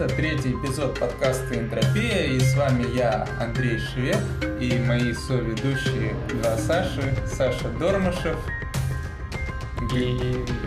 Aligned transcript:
Это 0.00 0.16
третий 0.16 0.52
эпизод 0.52 0.98
подкаста 0.98 1.58
«Энтропия», 1.58 2.24
и 2.24 2.40
с 2.40 2.54
вами 2.54 2.86
я, 2.96 3.28
Андрей 3.38 3.78
Швед, 3.78 4.16
и 4.58 4.78
мои 4.78 5.12
соведущие 5.12 6.14
два 6.30 6.56
Саши, 6.56 7.14
Саша 7.26 7.68
Дормышев. 7.78 8.38
И 9.92 10.16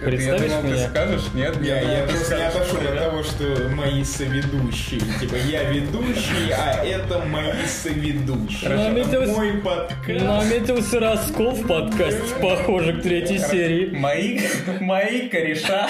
Это 0.01 0.05
я 0.05 0.09
представишь 0.09 0.49
думал, 0.49 0.61
ты 0.63 0.67
меня? 0.67 0.89
скажешь, 0.89 1.23
нет? 1.33 1.57
Я, 1.63 1.79
я 1.81 2.05
ты 2.05 2.13
просто 2.13 2.35
не 2.35 2.43
отошел 2.43 2.77
от 2.77 2.83
я. 2.83 2.95
того, 3.01 3.23
что 3.23 3.69
мои 3.69 4.03
соведущие. 4.03 4.99
Типа 5.21 5.35
я 5.49 5.63
ведущий, 5.71 6.51
а 6.51 6.83
это 6.85 7.19
мои 7.19 7.65
соведущие. 7.65 8.69
Наметился- 8.69 9.23
Это 9.23 9.31
мой 9.31 9.53
подкаст. 9.59 10.25
Наметился 10.25 10.99
раскол 10.99 11.51
в 11.51 11.65
подкасте, 11.67 12.21
похоже, 12.41 12.93
к 12.99 13.01
третьей 13.01 13.37
серии. 13.39 13.95
Мои, 13.95 14.39
мои 14.81 15.29
кореша 15.29 15.87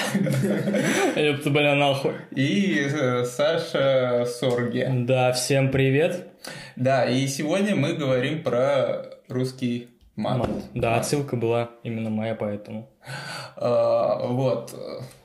Ёпта, 1.16 1.50
бля, 1.50 1.74
нахуй. 1.74 2.12
и 2.30 2.86
э, 2.88 3.24
Саша 3.24 4.26
Сорге. 4.26 4.90
Да, 4.92 5.32
всем 5.32 5.70
привет. 5.72 6.28
Да, 6.76 7.04
и 7.04 7.26
сегодня 7.26 7.74
мы 7.74 7.94
говорим 7.94 8.42
про 8.44 9.06
русский 9.28 9.88
мат. 10.16 10.38
Мат. 10.38 10.50
Да, 10.74 10.96
отсылка 10.96 11.34
была 11.36 11.70
именно 11.82 12.10
моя, 12.10 12.34
поэтому. 12.36 12.88
А, 13.56 14.26
вот. 14.26 14.74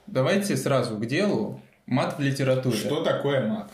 Давайте 0.08 0.58
сразу 0.58 0.98
к 0.98 1.06
делу. 1.06 1.62
Мат 1.86 2.18
в 2.18 2.22
литературе. 2.22 2.76
Что 2.78 3.04
такое 3.04 3.48
мат? 3.48 3.72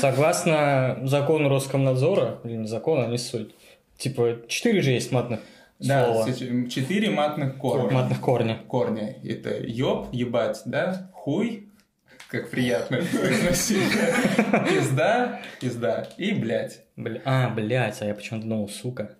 Согласно 0.00 0.98
закону 1.04 1.48
Роскомнадзора, 1.48 2.40
или 2.44 2.56
не 2.56 2.66
закону, 2.68 3.08
не 3.08 3.18
суть, 3.18 3.54
типа, 3.96 4.42
четыре 4.48 4.82
же 4.82 4.90
есть 4.90 5.10
матных 5.12 5.40
Да, 5.78 6.04
слова. 6.12 6.26
с- 6.30 6.36
четыре 6.70 7.10
матных 7.10 7.56
корня. 7.56 7.90
Матных 7.90 8.20
корня. 8.20 8.58
Корня. 8.68 9.16
Это 9.24 9.56
ёб, 9.64 10.08
ебать, 10.12 10.60
да? 10.66 11.10
Хуй, 11.14 11.68
как 12.28 12.50
приятно 12.50 12.98
произносить. 12.98 13.90
Пизда, 14.68 15.40
пизда 15.60 16.08
и 16.18 16.32
блядь. 16.32 16.80
Бля... 16.96 17.20
А, 17.24 17.48
блядь, 17.48 18.02
а 18.02 18.06
я 18.06 18.14
почему-то 18.14 18.46
думал, 18.46 18.68
сука. 18.68 19.16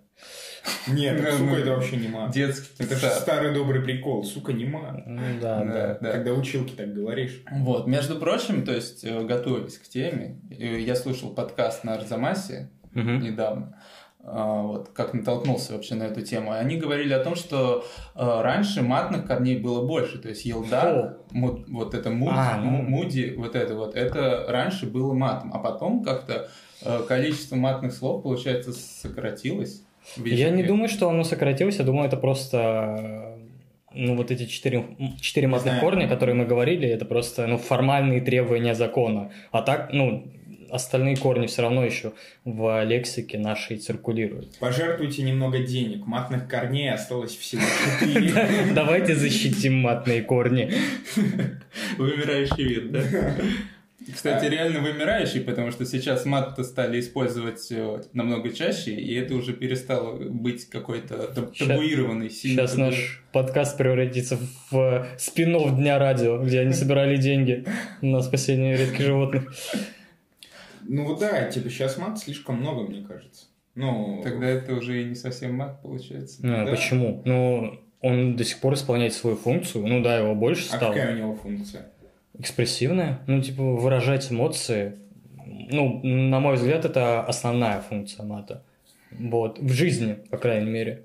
Нет, 0.89 1.21
Ну, 1.21 1.31
сука, 1.33 1.43
ну, 1.45 1.57
это 1.57 1.71
вообще 1.73 1.97
не 1.97 2.09
мат. 2.09 2.31
Детский. 2.33 2.83
Это 2.85 2.97
же 2.97 3.07
старый 3.09 3.53
добрый 3.55 3.83
прикол. 3.83 4.25
Сука, 4.25 4.53
не 4.53 4.65
мат. 4.65 5.07
Ну 5.07 5.21
да, 5.41 5.61
Да, 5.61 5.65
да. 5.65 5.99
да. 6.01 6.13
Когда 6.13 6.33
училки 6.33 6.73
так 6.75 6.93
говоришь. 6.93 7.43
Вот, 7.51 7.87
между 7.87 8.17
прочим, 8.19 8.65
то 8.65 8.73
есть, 8.73 9.05
э, 9.05 9.23
готовясь 9.25 9.79
к 9.79 9.85
теме, 9.89 10.39
я 10.51 10.95
слушал 10.97 11.31
подкаст 11.31 11.85
на 11.85 11.95
Арзамасе 11.95 12.71
Мгм. 12.93 13.21
недавно, 13.21 13.77
а, 14.25 14.63
вот, 14.63 14.91
как 14.91 15.15
натолкнулся 15.15 15.73
вообще 15.73 15.95
на 15.97 16.05
эту 16.05 16.21
тему. 16.23 16.53
Они 16.53 16.77
говорили 16.77 17.13
о 17.13 17.25
том, 17.25 17.35
что 17.35 17.85
э, 18.15 18.41
раньше 18.43 18.83
матных 18.83 19.27
корней 19.27 19.59
было 19.59 19.85
больше, 19.85 20.19
то 20.19 20.29
есть 20.29 20.45
елда, 20.45 21.17
му- 21.33 21.65
вот 21.69 21.95
это 21.95 22.11
муд, 22.11 22.33
А, 22.37 22.57
ну. 22.59 22.71
му- 22.71 22.83
муди, 22.83 23.35
вот 23.37 23.57
это 23.57 23.75
вот, 23.75 23.95
это 23.97 24.45
раньше 24.49 24.87
было 24.87 25.13
матом, 25.13 25.53
а 25.55 25.59
потом 25.59 26.05
как-то 26.05 26.49
э, 26.85 27.03
количество 27.09 27.57
матных 27.57 27.93
слов, 27.93 28.23
получается, 28.23 28.73
сократилось. 28.73 29.83
В 30.17 30.25
Я 30.25 30.51
не 30.51 30.63
думаю, 30.63 30.89
что 30.89 31.09
оно 31.09 31.25
сократилось, 31.25 31.79
я 31.79 31.85
думаю, 31.85 32.07
это 32.09 32.17
просто 32.17 33.39
ну, 33.95 34.17
вот 34.17 34.31
эти 34.31 34.47
четыре, 34.47 34.85
четыре 35.21 35.49
матных 35.49 35.81
корня, 35.81 36.09
которые 36.09 36.35
мы 36.35 36.45
говорили, 36.45 36.89
это 36.89 37.05
просто 37.05 37.47
ну, 37.47 37.59
формальные 37.59 38.21
требования 38.21 38.75
закона. 38.75 39.31
А 39.51 39.63
так, 39.63 39.91
ну, 39.93 40.27
остальные 40.71 41.17
корни 41.17 41.47
все 41.47 41.63
равно 41.63 41.85
еще 41.85 42.13
в 42.45 42.85
лексике 42.85 43.39
нашей 43.39 43.77
циркулируют. 43.77 44.59
Пожертвуйте 44.59 45.23
немного 45.23 45.59
денег. 45.59 46.07
Матных 46.07 46.49
корней 46.49 46.91
осталось 46.91 47.37
всего 47.37 47.63
четыре. 48.01 48.33
Давайте 48.75 49.15
защитим 49.15 49.75
матные 49.75 50.23
корни. 50.23 50.73
Вымирающий 51.99 52.65
вид, 52.65 52.93
да? 52.93 53.03
Кстати, 54.13 54.47
реально 54.47 54.81
вымирающий, 54.81 55.41
потому 55.43 55.71
что 55.71 55.85
сейчас 55.85 56.25
мат-то 56.25 56.65
стали 56.65 56.99
использовать 57.01 57.71
э, 57.71 58.03
намного 58.13 58.51
чаще, 58.51 58.93
и 58.95 59.15
это 59.15 59.35
уже 59.35 59.53
перестало 59.53 60.17
быть 60.17 60.69
какой-то 60.69 61.29
таб- 61.29 61.55
Ща- 61.55 61.67
табуированный. 61.67 62.31
сильно 62.31 62.63
Сейчас 62.67 62.75
табу- 62.75 62.81
наш 62.81 63.23
подкаст 63.33 63.77
превратится 63.79 64.39
в 64.71 65.07
спин 65.19 65.53
Дня 65.77 65.99
радио, 65.99 66.39
где 66.43 66.61
они 66.61 66.73
собирали 66.73 67.17
деньги 67.17 67.65
на 68.01 68.23
спасение 68.23 68.77
редких 68.77 69.01
животных. 69.05 69.53
Ну 70.89 71.17
да, 71.17 71.45
типа 71.51 71.71
сейчас 71.71 71.99
мат 71.99 72.19
слишком 72.19 72.57
много, 72.57 72.89
мне 72.89 73.03
кажется. 73.07 73.47
Ну, 73.75 74.21
Тогда 74.23 74.47
это 74.49 74.75
уже 74.75 75.01
и 75.01 75.05
не 75.05 75.15
совсем 75.15 75.55
мат, 75.55 75.81
получается. 75.83 76.45
Ну, 76.45 76.65
Да. 76.67 76.71
Почему? 76.73 77.23
Ну, 77.25 77.81
он 78.01 78.37
до 78.37 78.45
сих 78.45 78.61
пор 78.61 78.75
исполняет 78.75 79.15
свою 79.15 79.37
функцию. 79.37 79.87
Ну 79.87 80.03
да, 80.03 80.19
его 80.19 80.35
больше 80.35 80.67
а 80.73 80.77
стало. 80.77 80.93
какая 80.93 81.15
у 81.15 81.17
него 81.19 81.35
функция? 81.37 81.87
Экспрессивная. 82.39 83.21
Ну, 83.27 83.43
типа, 83.43 83.63
выражать 83.63 84.31
эмоции. 84.33 84.99
Ну, 85.47 86.01
на 86.03 86.41
мой 86.41 86.57
взгляд, 86.57 86.85
это 86.85 87.25
основная 87.25 87.81
функция 87.81 88.25
мата. 88.25 88.65
Вот. 89.11 89.59
В 89.59 89.73
жизни, 89.73 90.19
по 90.31 90.39
крайней 90.39 90.71
мере. 90.71 91.05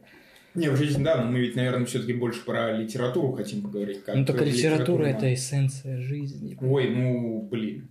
Не, 0.56 0.70
в 0.70 0.76
жизни, 0.76 1.04
да, 1.04 1.22
но 1.22 1.30
мы 1.30 1.40
ведь, 1.40 1.56
наверное, 1.56 1.86
все-таки 1.86 2.14
больше 2.14 2.44
про 2.44 2.72
литературу 2.72 3.34
хотим 3.34 3.62
поговорить. 3.62 4.04
Как 4.04 4.16
ну, 4.16 4.26
только 4.26 4.44
литература 4.44 5.06
это 5.06 5.32
эссенция 5.32 6.02
жизни. 6.02 6.58
Ой, 6.60 6.90
ну, 6.90 7.42
блин. 7.42 7.90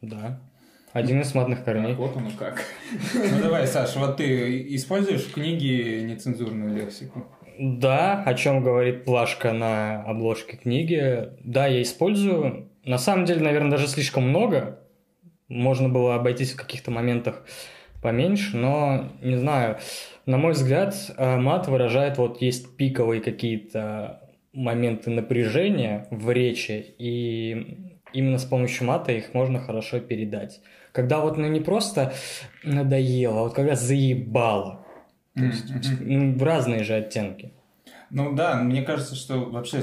Да. 0.00 0.40
Один 0.92 1.20
из 1.20 1.34
матных 1.34 1.64
корней. 1.64 1.90
Так, 1.90 1.98
вот 1.98 2.16
оно 2.16 2.30
как. 2.36 2.64
Ну 3.14 3.42
давай, 3.42 3.66
Саш, 3.66 3.94
вот 3.96 4.16
ты 4.16 4.74
используешь 4.74 5.26
в 5.26 5.34
книге 5.34 6.02
нецензурную 6.02 6.74
лексику? 6.74 7.26
Да, 7.58 8.22
о 8.24 8.34
чем 8.34 8.62
говорит 8.62 9.04
плашка 9.04 9.52
на 9.52 10.02
обложке 10.02 10.56
книги. 10.56 11.28
Да, 11.44 11.66
я 11.66 11.82
использую. 11.82 12.70
На 12.88 12.96
самом 12.96 13.26
деле, 13.26 13.42
наверное, 13.42 13.72
даже 13.72 13.86
слишком 13.86 14.26
много. 14.26 14.78
Можно 15.48 15.90
было 15.90 16.14
обойтись 16.14 16.52
в 16.52 16.56
каких-то 16.56 16.90
моментах 16.90 17.44
поменьше, 18.02 18.56
но 18.56 19.10
не 19.20 19.36
знаю. 19.36 19.76
На 20.24 20.38
мой 20.38 20.52
взгляд, 20.52 20.94
э, 21.18 21.36
мат 21.36 21.68
выражает 21.68 22.16
вот 22.16 22.40
есть 22.40 22.78
пиковые 22.78 23.20
какие-то 23.20 24.22
моменты 24.54 25.10
напряжения 25.10 26.08
в 26.10 26.30
речи, 26.30 26.94
и 26.98 27.92
именно 28.14 28.38
с 28.38 28.46
помощью 28.46 28.86
мата 28.86 29.12
их 29.12 29.34
можно 29.34 29.60
хорошо 29.60 30.00
передать. 30.00 30.62
Когда 30.92 31.20
вот 31.20 31.36
ну, 31.36 31.46
не 31.46 31.60
просто 31.60 32.14
надоело, 32.64 33.40
а 33.40 33.42
вот 33.42 33.54
когда 33.54 33.74
заебало. 33.74 34.86
То 35.34 35.44
есть, 35.44 35.66
ну, 36.00 36.42
разные 36.42 36.84
же 36.84 36.94
оттенки. 36.94 37.52
Ну 38.08 38.34
да, 38.34 38.54
мне 38.62 38.80
кажется, 38.80 39.14
что 39.14 39.44
вообще 39.44 39.82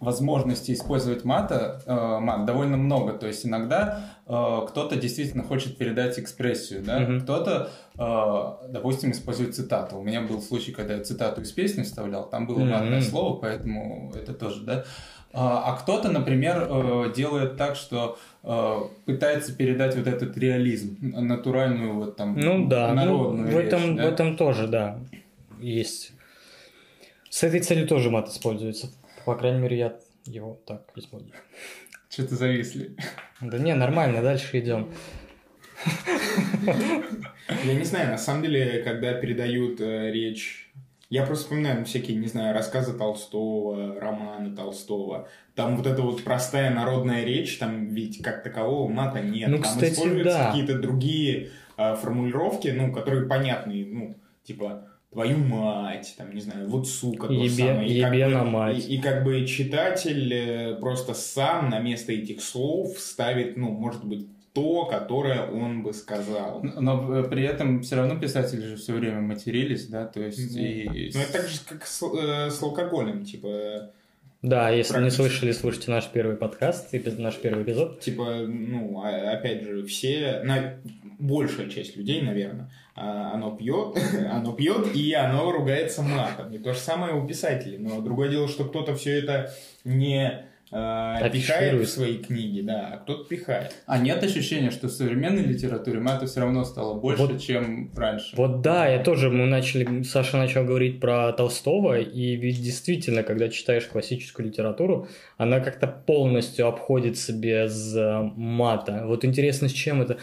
с 0.00 0.04
возможности 0.04 0.72
использовать 0.72 1.24
мата, 1.24 1.80
э, 1.86 2.18
мат 2.20 2.44
довольно 2.44 2.76
много. 2.76 3.12
То 3.12 3.26
есть 3.26 3.46
иногда 3.46 4.10
э, 4.26 4.60
кто-то 4.68 4.96
действительно 4.96 5.42
хочет 5.42 5.76
передать 5.78 6.18
экспрессию, 6.18 6.82
да? 6.82 7.00
Мгм. 7.00 7.20
Кто-то, 7.22 7.70
э, 7.98 8.68
допустим, 8.72 9.12
использует 9.12 9.54
цитату. 9.54 9.96
У 9.96 10.02
меня 10.02 10.20
был 10.22 10.40
случай, 10.42 10.72
когда 10.72 10.94
я 10.94 11.04
цитату 11.04 11.42
из 11.42 11.52
песни 11.52 11.82
вставлял, 11.82 12.28
там 12.28 12.46
было 12.46 12.60
Мгм. 12.60 12.70
матное 12.70 13.00
слово, 13.02 13.38
поэтому 13.38 14.12
это 14.14 14.34
тоже, 14.34 14.62
да? 14.62 14.84
А 15.32 15.72
а 15.72 15.76
кто-то, 15.76 16.10
например, 16.10 16.68
э, 16.70 17.12
делает 17.16 17.56
так, 17.56 17.74
что 17.74 18.16
э, 18.44 18.80
пытается 19.04 19.52
передать 19.52 19.96
вот 19.96 20.06
этот 20.06 20.36
реализм, 20.38 20.96
натуральную 21.00 21.94
вот 21.94 22.16
там 22.16 22.38
Ну 22.38 22.68
да, 22.68 22.88
ну, 22.88 22.94
народную 22.94 23.52
в, 23.52 23.56
этом, 23.56 23.82
речь, 23.82 23.96
да? 23.96 24.02
в 24.04 24.06
этом 24.12 24.36
тоже, 24.36 24.68
да, 24.68 24.98
есть. 25.60 26.12
С 27.30 27.42
этой 27.42 27.60
целью 27.60 27.88
тоже 27.88 28.10
мат 28.10 28.28
используется. 28.28 28.90
По 29.24 29.34
крайней 29.34 29.60
мере, 29.60 29.78
я 29.78 29.96
его 30.26 30.60
так 30.66 30.90
использую. 30.96 31.32
Что-то 32.08 32.36
зависли. 32.36 32.96
Да 33.40 33.58
не, 33.58 33.74
нормально, 33.74 34.22
дальше 34.22 34.60
идем. 34.60 34.92
Я 37.64 37.74
не 37.74 37.84
знаю, 37.84 38.10
на 38.10 38.18
самом 38.18 38.42
деле, 38.42 38.82
когда 38.82 39.14
передают 39.14 39.80
э, 39.80 40.10
речь... 40.10 40.70
Я 41.10 41.26
просто 41.26 41.44
вспоминаю 41.44 41.80
ну, 41.80 41.84
всякие, 41.84 42.16
не 42.16 42.26
знаю, 42.26 42.54
рассказы 42.54 42.96
Толстого, 42.96 44.00
романы 44.00 44.56
Толстого. 44.56 45.28
Там 45.54 45.76
вот 45.76 45.86
эта 45.86 46.02
вот 46.02 46.24
простая 46.24 46.74
народная 46.74 47.24
речь, 47.24 47.58
там 47.58 47.88
ведь 47.88 48.22
как 48.22 48.42
такового 48.42 48.90
мата 48.90 49.20
нет. 49.20 49.48
Ну, 49.48 49.58
там 49.58 49.64
кстати, 49.64 49.92
используются 49.92 50.38
да. 50.38 50.46
какие-то 50.46 50.78
другие 50.78 51.50
э, 51.76 51.94
формулировки, 51.96 52.68
ну, 52.68 52.92
которые 52.92 53.26
понятны, 53.26 53.86
ну, 53.86 54.16
типа 54.44 54.88
твою 55.14 55.38
мать, 55.38 56.14
там, 56.18 56.34
не 56.34 56.40
знаю, 56.40 56.68
вот 56.68 56.86
сука, 56.88 57.28
то 57.28 57.32
Ебе- 57.32 57.48
самое. 57.48 57.88
И 57.88 58.00
как 58.02 58.12
ебе 58.12 58.26
бы- 58.26 58.32
на 58.32 58.44
мать. 58.44 58.86
И, 58.88 58.96
и 58.96 59.00
как 59.00 59.24
бы 59.24 59.46
читатель 59.46 60.32
э, 60.34 60.74
просто 60.74 61.14
сам 61.14 61.70
на 61.70 61.78
место 61.78 62.12
этих 62.12 62.42
слов 62.42 62.98
ставит, 62.98 63.56
ну, 63.56 63.70
может 63.70 64.04
быть, 64.04 64.26
то, 64.52 64.84
которое 64.86 65.46
он 65.50 65.82
бы 65.82 65.92
сказал. 65.92 66.62
Но 66.62 67.16
э, 67.18 67.24
при 67.28 67.44
этом 67.44 67.82
все 67.82 67.96
равно 67.96 68.18
писатели 68.20 68.60
же 68.62 68.76
все 68.76 68.92
время 68.92 69.20
матерились, 69.20 69.86
да, 69.86 70.04
то 70.06 70.20
есть 70.20 70.56
и... 70.56 71.10
Ну, 71.14 71.20
это 71.20 71.32
так 71.32 71.48
же, 71.48 71.58
как 71.68 71.86
с, 71.86 72.02
э, 72.02 72.50
с 72.50 72.62
алкоголем, 72.62 73.24
типа, 73.24 73.90
Да, 74.42 74.70
если 74.70 75.00
не 75.02 75.10
слышали, 75.10 75.52
слушайте 75.52 75.90
наш 75.90 76.06
первый 76.08 76.36
подкаст, 76.36 76.92
наш 77.18 77.36
первый 77.36 77.62
эпизод. 77.64 78.00
типа, 78.00 78.44
ну, 78.46 79.00
а- 79.04 79.32
опять 79.32 79.62
же, 79.64 79.84
все, 79.86 80.42
на, 80.44 80.74
большая 81.18 81.68
часть 81.68 81.96
людей, 81.96 82.20
наверное, 82.22 82.68
оно 82.94 83.56
пьет, 83.56 83.96
оно 84.30 84.52
пьет, 84.52 84.94
и 84.94 85.12
оно 85.12 85.50
ругается 85.50 86.02
матом. 86.02 86.52
И 86.52 86.58
то 86.58 86.72
же 86.72 86.78
самое 86.78 87.14
у 87.14 87.26
писателей. 87.26 87.78
Но 87.78 88.00
другое 88.00 88.30
дело, 88.30 88.48
что 88.48 88.64
кто-то 88.64 88.94
все 88.94 89.18
это 89.18 89.52
не 89.84 90.44
э, 90.70 91.30
пихает 91.32 91.80
в 91.80 91.90
свои 91.90 92.18
книги, 92.18 92.60
да, 92.60 92.90
а 92.92 92.96
кто-то 92.98 93.28
пихает. 93.28 93.74
А 93.86 93.98
нет 93.98 94.22
ощущения, 94.22 94.70
что 94.70 94.88
в 94.88 94.92
современной 94.92 95.42
литературе 95.42 95.98
мата 95.98 96.26
все 96.26 96.40
равно 96.40 96.64
стало 96.64 96.94
больше, 96.94 97.22
вот, 97.22 97.40
чем 97.40 97.90
раньше? 97.96 98.36
Вот 98.36 98.60
да, 98.60 98.86
я 98.86 99.02
тоже, 99.02 99.30
мы 99.30 99.46
начали, 99.46 100.02
Саша 100.02 100.36
начал 100.36 100.64
говорить 100.64 101.00
про 101.00 101.32
Толстого, 101.32 101.98
и 101.98 102.36
ведь 102.36 102.62
действительно, 102.62 103.22
когда 103.22 103.48
читаешь 103.48 103.86
классическую 103.86 104.46
литературу, 104.46 105.08
она 105.36 105.60
как-то 105.60 105.86
полностью 105.86 106.66
обходится 106.68 107.32
без 107.32 107.96
э, 107.96 108.30
мата. 108.36 109.02
Вот 109.06 109.24
интересно, 109.24 109.68
с 109.68 109.72
чем 109.72 110.02
это... 110.02 110.18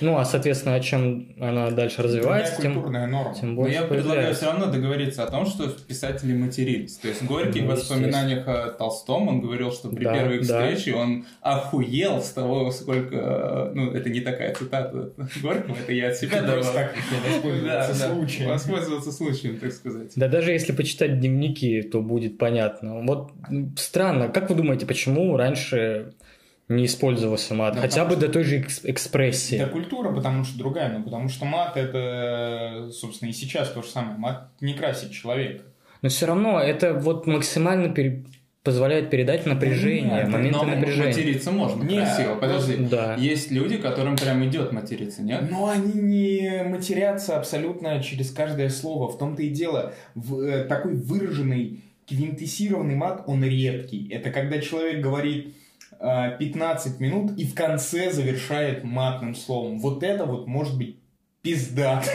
Ну, 0.00 0.18
а, 0.18 0.24
соответственно, 0.24 0.74
о 0.74 0.80
чем 0.80 1.28
она 1.40 1.70
дальше 1.70 2.02
развивается, 2.02 2.60
тем, 2.60 2.74
норма. 2.74 3.34
тем 3.34 3.56
больше 3.56 3.74
Но 3.74 3.82
я 3.82 3.86
предлагаю 3.86 4.34
все 4.34 4.46
равно 4.46 4.66
договориться 4.66 5.24
о 5.24 5.30
том, 5.30 5.46
что 5.46 5.68
писатели 5.68 6.34
матерились. 6.34 6.96
То 6.96 7.08
есть 7.08 7.22
Горький 7.24 7.62
ну, 7.62 7.68
в 7.68 7.70
воспоминаниях 7.70 8.46
о 8.46 8.70
Толстом, 8.70 9.28
он 9.28 9.40
говорил, 9.40 9.72
что 9.72 9.88
при 9.88 10.04
да, 10.04 10.14
первой 10.14 10.36
их 10.36 10.46
да. 10.46 10.70
встрече 10.70 10.94
он 10.94 11.26
охуел 11.40 12.22
с 12.22 12.30
того, 12.30 12.70
сколько... 12.70 13.70
Ну, 13.74 13.92
это 13.92 14.10
не 14.10 14.20
такая 14.20 14.54
цитата 14.54 15.12
Горького, 15.42 15.76
это 15.76 15.92
я 15.92 16.08
от 16.08 16.16
себя 16.16 16.42
давал. 16.42 16.72
так 16.72 16.94
воспользоваться 17.26 17.94
случаем. 17.94 18.48
Воспользоваться 18.48 19.12
случаем, 19.12 19.58
так 19.58 19.72
сказать. 19.72 20.12
Да 20.16 20.28
даже 20.28 20.52
если 20.52 20.72
почитать 20.72 21.20
дневники, 21.20 21.82
то 21.82 22.00
будет 22.00 22.38
понятно. 22.38 23.02
Вот 23.02 23.32
странно, 23.76 24.28
как 24.28 24.50
вы 24.50 24.56
думаете, 24.56 24.86
почему 24.86 25.36
раньше 25.36 26.12
не 26.68 26.86
использовался 26.86 27.54
мат, 27.54 27.74
да, 27.74 27.82
хотя 27.82 28.04
бы 28.04 28.12
что... 28.12 28.20
до 28.22 28.28
той 28.28 28.44
же 28.44 28.58
экспрессии. 28.60 29.58
Да, 29.58 29.66
культура, 29.66 30.12
потому 30.12 30.44
что 30.44 30.58
другая, 30.58 30.96
ну 30.96 31.04
потому 31.04 31.28
что 31.28 31.44
мат 31.44 31.76
это, 31.76 32.90
собственно, 32.92 33.30
и 33.30 33.32
сейчас 33.32 33.70
то 33.70 33.82
же 33.82 33.88
самое. 33.88 34.18
Мат 34.18 34.50
не 34.60 34.74
красит 34.74 35.12
человека. 35.12 35.62
Но 36.02 36.08
все 36.08 36.26
равно 36.26 36.60
это 36.60 36.94
вот 36.94 37.26
максимально 37.26 37.88
пере... 37.88 38.24
позволяет 38.64 39.10
передать 39.10 39.46
напряжение, 39.46 40.24
нет, 40.24 40.28
моменты 40.28 40.58
но 40.58 40.64
напряжения. 40.64 41.06
Материться 41.06 41.50
можно 41.52 41.84
нет, 41.84 42.04
красиво, 42.04 42.34
подожди. 42.34 42.76
Да. 42.90 43.14
Есть 43.14 43.52
люди, 43.52 43.76
которым 43.76 44.16
прям 44.16 44.44
идет 44.44 44.72
материться, 44.72 45.22
нет? 45.22 45.48
Но 45.48 45.68
они 45.68 45.92
не 45.92 46.64
матерятся 46.64 47.36
абсолютно 47.38 48.02
через 48.02 48.32
каждое 48.32 48.70
слово. 48.70 49.08
В 49.12 49.18
том-то 49.18 49.42
и 49.42 49.50
дело, 49.50 49.94
в, 50.16 50.40
э, 50.40 50.64
такой 50.64 50.96
выраженный, 50.96 51.84
квинтессированный 52.08 52.96
мат, 52.96 53.22
он 53.26 53.44
редкий. 53.44 54.08
Это 54.10 54.30
когда 54.30 54.58
человек 54.58 55.00
говорит 55.00 55.54
15 56.00 57.00
минут 57.00 57.38
и 57.38 57.46
в 57.46 57.54
конце 57.54 58.10
завершает 58.10 58.84
матным 58.84 59.34
словом. 59.34 59.78
Вот 59.80 60.02
это 60.02 60.24
вот 60.24 60.46
может 60.46 60.76
быть 60.76 60.98
пизда. 61.46 62.02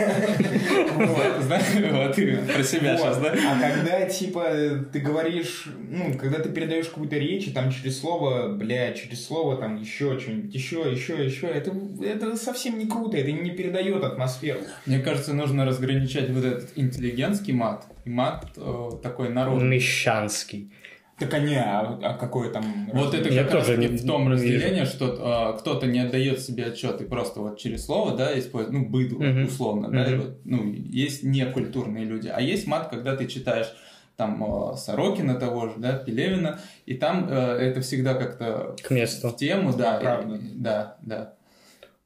Вот, 0.92 2.16
про 2.16 2.64
себя 2.64 2.98
сейчас, 2.98 3.18
да? 3.18 3.34
А 3.34 3.60
когда, 3.60 4.06
типа, 4.06 4.86
ты 4.92 5.00
говоришь, 5.00 5.68
ну, 5.90 6.18
когда 6.18 6.40
ты 6.40 6.50
передаешь 6.50 6.88
какую-то 6.88 7.18
речь, 7.18 7.48
и 7.48 7.52
там 7.52 7.72
через 7.72 8.00
слово, 8.00 8.54
бля, 8.54 8.94
через 8.94 9.26
слово, 9.26 9.58
там, 9.58 9.80
еще 9.80 10.20
что-нибудь, 10.20 10.54
еще, 10.54 10.92
еще, 10.92 11.24
еще, 11.24 11.48
это, 11.48 11.74
это 12.04 12.36
совсем 12.36 12.78
не 12.78 12.88
круто, 12.88 13.18
это 13.18 13.32
не 13.32 13.52
передает 13.52 14.04
атмосферу. 14.04 14.60
Мне 14.86 15.00
кажется, 15.00 15.34
нужно 15.34 15.66
разграничать 15.66 16.30
вот 16.30 16.44
этот 16.44 16.72
интеллигентский 16.76 17.54
мат 17.54 17.86
и 18.06 18.10
мат 18.10 18.48
э, 18.58 18.90
такой 19.02 19.30
народный. 19.30 19.78
Мещанский. 19.78 20.72
Так 21.22 21.36
они, 21.36 21.54
а, 21.54 22.00
а 22.02 22.14
какое 22.16 22.50
там... 22.50 22.90
Вот 22.94 23.14
это 23.14 23.30
как 23.30 23.54
раз 23.54 23.68
не 23.78 23.90
в 23.90 24.08
том 24.08 24.28
разделении, 24.28 24.86
что 24.86 25.16
а, 25.20 25.54
кто-то 25.54 25.86
не 25.86 26.00
отдает 26.00 26.42
себе 26.42 26.66
отчет 26.66 27.00
и 27.00 27.06
просто 27.06 27.42
вот 27.42 27.60
через 27.60 27.86
слово, 27.86 28.18
да, 28.18 28.38
использует, 28.40 28.74
ну, 28.74 28.90
быдло, 28.90 29.24
угу. 29.24 29.42
условно, 29.42 29.90
угу. 29.90 29.96
да, 29.96 30.12
и 30.12 30.16
вот, 30.16 30.38
ну, 30.46 30.74
есть 30.74 31.22
некультурные 31.22 32.06
люди, 32.06 32.28
а 32.28 32.42
есть 32.42 32.66
мат, 32.66 32.90
когда 32.90 33.16
ты 33.16 33.28
читаешь 33.28 33.72
там 34.18 34.44
а, 34.44 34.76
Сорокина 34.76 35.36
того 35.36 35.70
же, 35.70 35.76
да, 35.78 35.94
Пелевина, 35.94 36.60
и 36.88 36.96
там 36.96 37.28
а, 37.30 37.56
это 37.56 37.82
всегда 37.82 38.16
как-то... 38.16 38.76
К 38.82 38.90
месту. 38.90 39.30
В 39.30 39.36
тему, 39.36 39.74
да. 39.74 40.00
Правда. 40.00 40.38
И, 40.38 40.40
да, 40.56 40.98
да. 41.04 41.36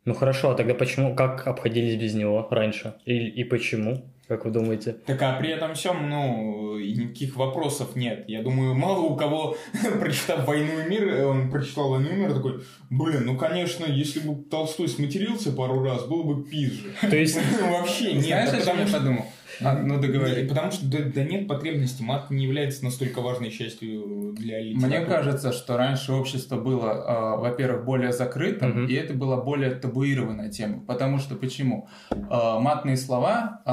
Ну 0.06 0.14
хорошо, 0.14 0.52
а 0.52 0.56
тогда 0.56 0.76
почему, 0.76 1.16
как 1.16 1.48
обходились 1.48 2.00
без 2.00 2.14
него 2.14 2.48
раньше? 2.52 2.94
И, 3.06 3.28
и 3.28 3.44
почему? 3.44 4.06
Как 4.28 4.46
вы 4.46 4.52
думаете? 4.52 4.94
Так 5.06 5.22
а 5.22 5.34
при 5.34 5.52
этом 5.52 5.76
всем, 5.76 6.10
ну, 6.10 6.80
никаких 6.80 7.36
вопросов 7.36 7.96
нет. 7.96 8.26
Я 8.28 8.42
думаю, 8.42 8.74
мало 8.74 9.02
у 9.02 9.16
кого, 9.16 9.56
прочитав 10.00 10.48
«Войну 10.48 10.80
и 10.80 10.90
мир», 10.90 11.26
он 11.28 11.52
прочитал 11.52 11.90
«Войну 11.90 12.10
и 12.10 12.16
мир», 12.16 12.34
такой, 12.34 12.64
блин, 12.90 13.26
ну, 13.26 13.38
конечно, 13.38 13.86
если 13.86 14.20
бы 14.20 14.44
Толстой 14.44 14.90
сматерился 14.90 15.52
пару 15.52 15.84
раз, 15.84 16.06
было 16.08 16.24
бы 16.24 16.44
пизже. 16.44 16.90
То 17.02 17.16
есть... 17.16 17.38
Вообще 17.62 18.14
нет. 18.14 18.50
Знаешь, 18.50 18.64
о 18.64 18.66
чем 18.66 18.80
я 18.80 18.88
подумал? 18.88 19.26
А, 19.62 19.74
ну, 19.74 20.00
договори. 20.00 20.48
Потому 20.48 20.72
что 20.72 20.86
да, 20.86 21.00
да 21.14 21.24
нет 21.24 21.48
потребности. 21.48 22.02
Мат 22.02 22.30
не 22.30 22.44
является 22.44 22.84
настолько 22.84 23.22
важной 23.22 23.52
частью 23.52 24.34
для 24.34 24.60
литературы. 24.60 24.88
Мне 24.88 25.06
кажется, 25.06 25.54
что 25.54 25.78
раньше 25.78 26.14
общество 26.14 26.58
было, 26.58 27.36
э, 27.38 27.40
во-первых, 27.40 27.86
более 27.86 28.12
закрытым, 28.12 28.84
угу. 28.84 28.92
и 28.92 28.94
это 28.94 29.14
была 29.14 29.38
более 29.38 29.72
табуированная 29.72 30.50
тема. 30.50 30.84
Потому 30.86 31.20
что 31.20 31.36
почему? 31.36 31.88
Э, 32.12 32.60
матные 32.60 32.98
слова 32.98 33.62
э, 33.66 33.70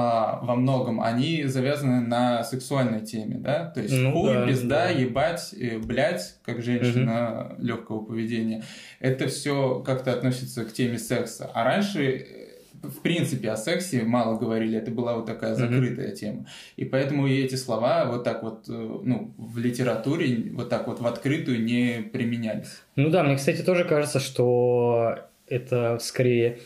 во 0.46 0.54
многом, 0.54 1.00
они 1.00 1.44
завязаны 1.44 2.00
на 2.00 2.44
сексуальной 2.44 3.00
теме, 3.00 3.36
да? 3.38 3.70
То 3.70 3.80
есть 3.80 3.94
ну, 3.94 4.12
хуй, 4.12 4.32
да, 4.32 4.46
пизда, 4.46 4.84
да. 4.84 4.90
ебать, 4.90 5.54
э, 5.58 5.78
блять, 5.78 6.36
как 6.44 6.62
женщина 6.62 7.52
угу. 7.52 7.62
легкого 7.62 8.04
поведения. 8.04 8.62
Это 9.00 9.28
все 9.28 9.80
как-то 9.80 10.12
относится 10.12 10.64
к 10.64 10.72
теме 10.72 10.98
секса. 10.98 11.50
А 11.52 11.64
раньше 11.64 12.41
в 12.82 13.00
принципе 13.00 13.50
о 13.50 13.56
сексе 13.56 14.02
мало 14.02 14.38
говорили, 14.38 14.78
это 14.78 14.90
была 14.90 15.16
вот 15.16 15.26
такая 15.26 15.54
закрытая 15.54 16.08
mm-hmm. 16.08 16.16
тема. 16.16 16.46
И 16.76 16.84
поэтому 16.84 17.26
и 17.26 17.42
эти 17.42 17.54
слова 17.54 18.06
вот 18.06 18.24
так 18.24 18.42
вот, 18.42 18.68
э, 18.68 18.72
ну, 18.72 19.32
в 19.36 19.58
литературе 19.58 20.50
вот 20.52 20.68
так 20.68 20.86
вот 20.86 21.00
в 21.00 21.06
открытую 21.06 21.62
не 21.62 22.02
применялись. 22.12 22.82
Ну 22.96 23.10
да, 23.10 23.22
мне, 23.22 23.36
кстати, 23.36 23.62
тоже 23.62 23.84
кажется, 23.84 24.20
что 24.20 25.18
это 25.48 25.98
скорее 26.00 26.58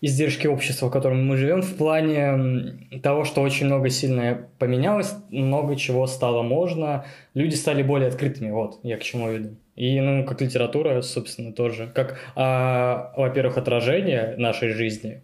издержки 0.00 0.48
общества, 0.48 0.88
в 0.88 0.90
котором 0.90 1.26
мы 1.26 1.36
живем, 1.36 1.62
в 1.62 1.76
плане 1.76 2.74
того, 3.02 3.24
что 3.24 3.40
очень 3.40 3.66
много 3.66 3.88
сильно 3.88 4.48
поменялось, 4.58 5.14
много 5.30 5.76
чего 5.76 6.06
стало 6.06 6.42
можно, 6.42 7.04
люди 7.34 7.54
стали 7.54 7.82
более 7.82 8.08
открытыми, 8.08 8.50
вот, 8.50 8.80
я 8.82 8.96
к 8.96 9.02
чему 9.02 9.30
веду. 9.30 9.56
И, 9.76 10.00
ну, 10.00 10.24
как 10.24 10.42
литература, 10.42 11.00
собственно, 11.00 11.52
тоже. 11.52 11.90
Как, 11.94 12.18
а, 12.36 13.12
во-первых, 13.16 13.56
отражение 13.56 14.34
нашей 14.36 14.70
жизни, 14.70 15.22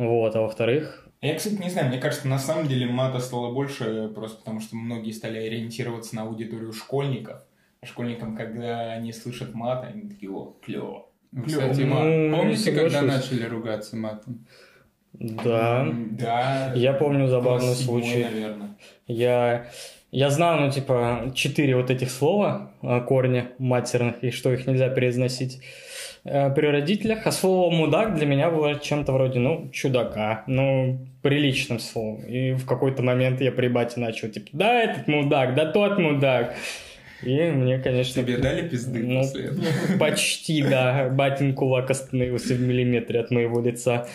вот, 0.00 0.34
а 0.34 0.40
во-вторых... 0.40 1.06
Я, 1.20 1.34
кстати, 1.34 1.60
не 1.60 1.68
знаю, 1.68 1.88
мне 1.88 1.98
кажется, 1.98 2.26
на 2.26 2.38
самом 2.38 2.66
деле 2.66 2.86
мата 2.86 3.18
стало 3.18 3.52
больше 3.52 4.10
просто 4.14 4.38
потому, 4.38 4.60
что 4.60 4.74
многие 4.74 5.12
стали 5.12 5.38
ориентироваться 5.38 6.16
на 6.16 6.22
аудиторию 6.22 6.72
школьников. 6.72 7.42
А 7.82 7.86
школьникам, 7.86 8.34
когда 8.34 8.92
они 8.92 9.12
слышат 9.12 9.54
мат, 9.54 9.84
они 9.84 10.08
такие, 10.08 10.32
о, 10.32 10.56
клево. 10.64 11.06
Кстати, 11.46 11.80
ну, 11.82 12.34
помните, 12.34 12.72
когда 12.72 13.02
начали 13.02 13.44
ругаться 13.44 13.96
матом? 13.96 14.46
Да. 15.12 15.86
Да. 16.12 16.72
Я 16.74 16.94
помню 16.94 17.28
забавный 17.28 17.74
случай. 17.74 18.24
наверное. 18.24 18.76
Я 19.06 19.66
я 20.12 20.30
знаю, 20.30 20.62
ну, 20.62 20.70
типа, 20.72 21.32
четыре 21.34 21.76
вот 21.76 21.90
этих 21.90 22.10
слова, 22.10 22.72
а, 22.82 23.00
корня 23.00 23.52
матерных, 23.58 24.24
и 24.24 24.30
что 24.30 24.52
их 24.52 24.66
нельзя 24.66 24.88
переизносить 24.88 25.60
э, 26.24 26.50
при 26.54 26.66
родителях. 26.66 27.26
А 27.26 27.32
слово 27.32 27.74
«мудак» 27.74 28.14
для 28.14 28.26
меня 28.26 28.50
было 28.50 28.78
чем-то 28.78 29.12
вроде, 29.12 29.38
ну, 29.38 29.70
чудака, 29.72 30.44
ну, 30.46 30.98
приличным 31.22 31.78
словом. 31.78 32.22
И 32.24 32.52
в 32.52 32.66
какой-то 32.66 33.02
момент 33.02 33.40
я 33.40 33.52
при 33.52 33.68
бате 33.68 34.00
начал, 34.00 34.28
типа, 34.28 34.48
да, 34.52 34.82
этот 34.82 35.08
мудак, 35.08 35.54
да 35.54 35.66
тот 35.66 35.98
мудак. 35.98 36.54
И 37.22 37.38
мне, 37.50 37.78
конечно... 37.78 38.22
Тебе 38.22 38.38
дали 38.38 38.66
пизды 38.68 39.00
ну, 39.00 39.20
после 39.20 39.44
этого? 39.44 39.98
Почти, 39.98 40.62
да. 40.62 41.08
Батин 41.10 41.54
кулак 41.54 41.90
остановился 41.90 42.54
в 42.54 42.60
миллиметре 42.60 43.20
от 43.20 43.30
моего 43.30 43.60
лица. 43.60 44.08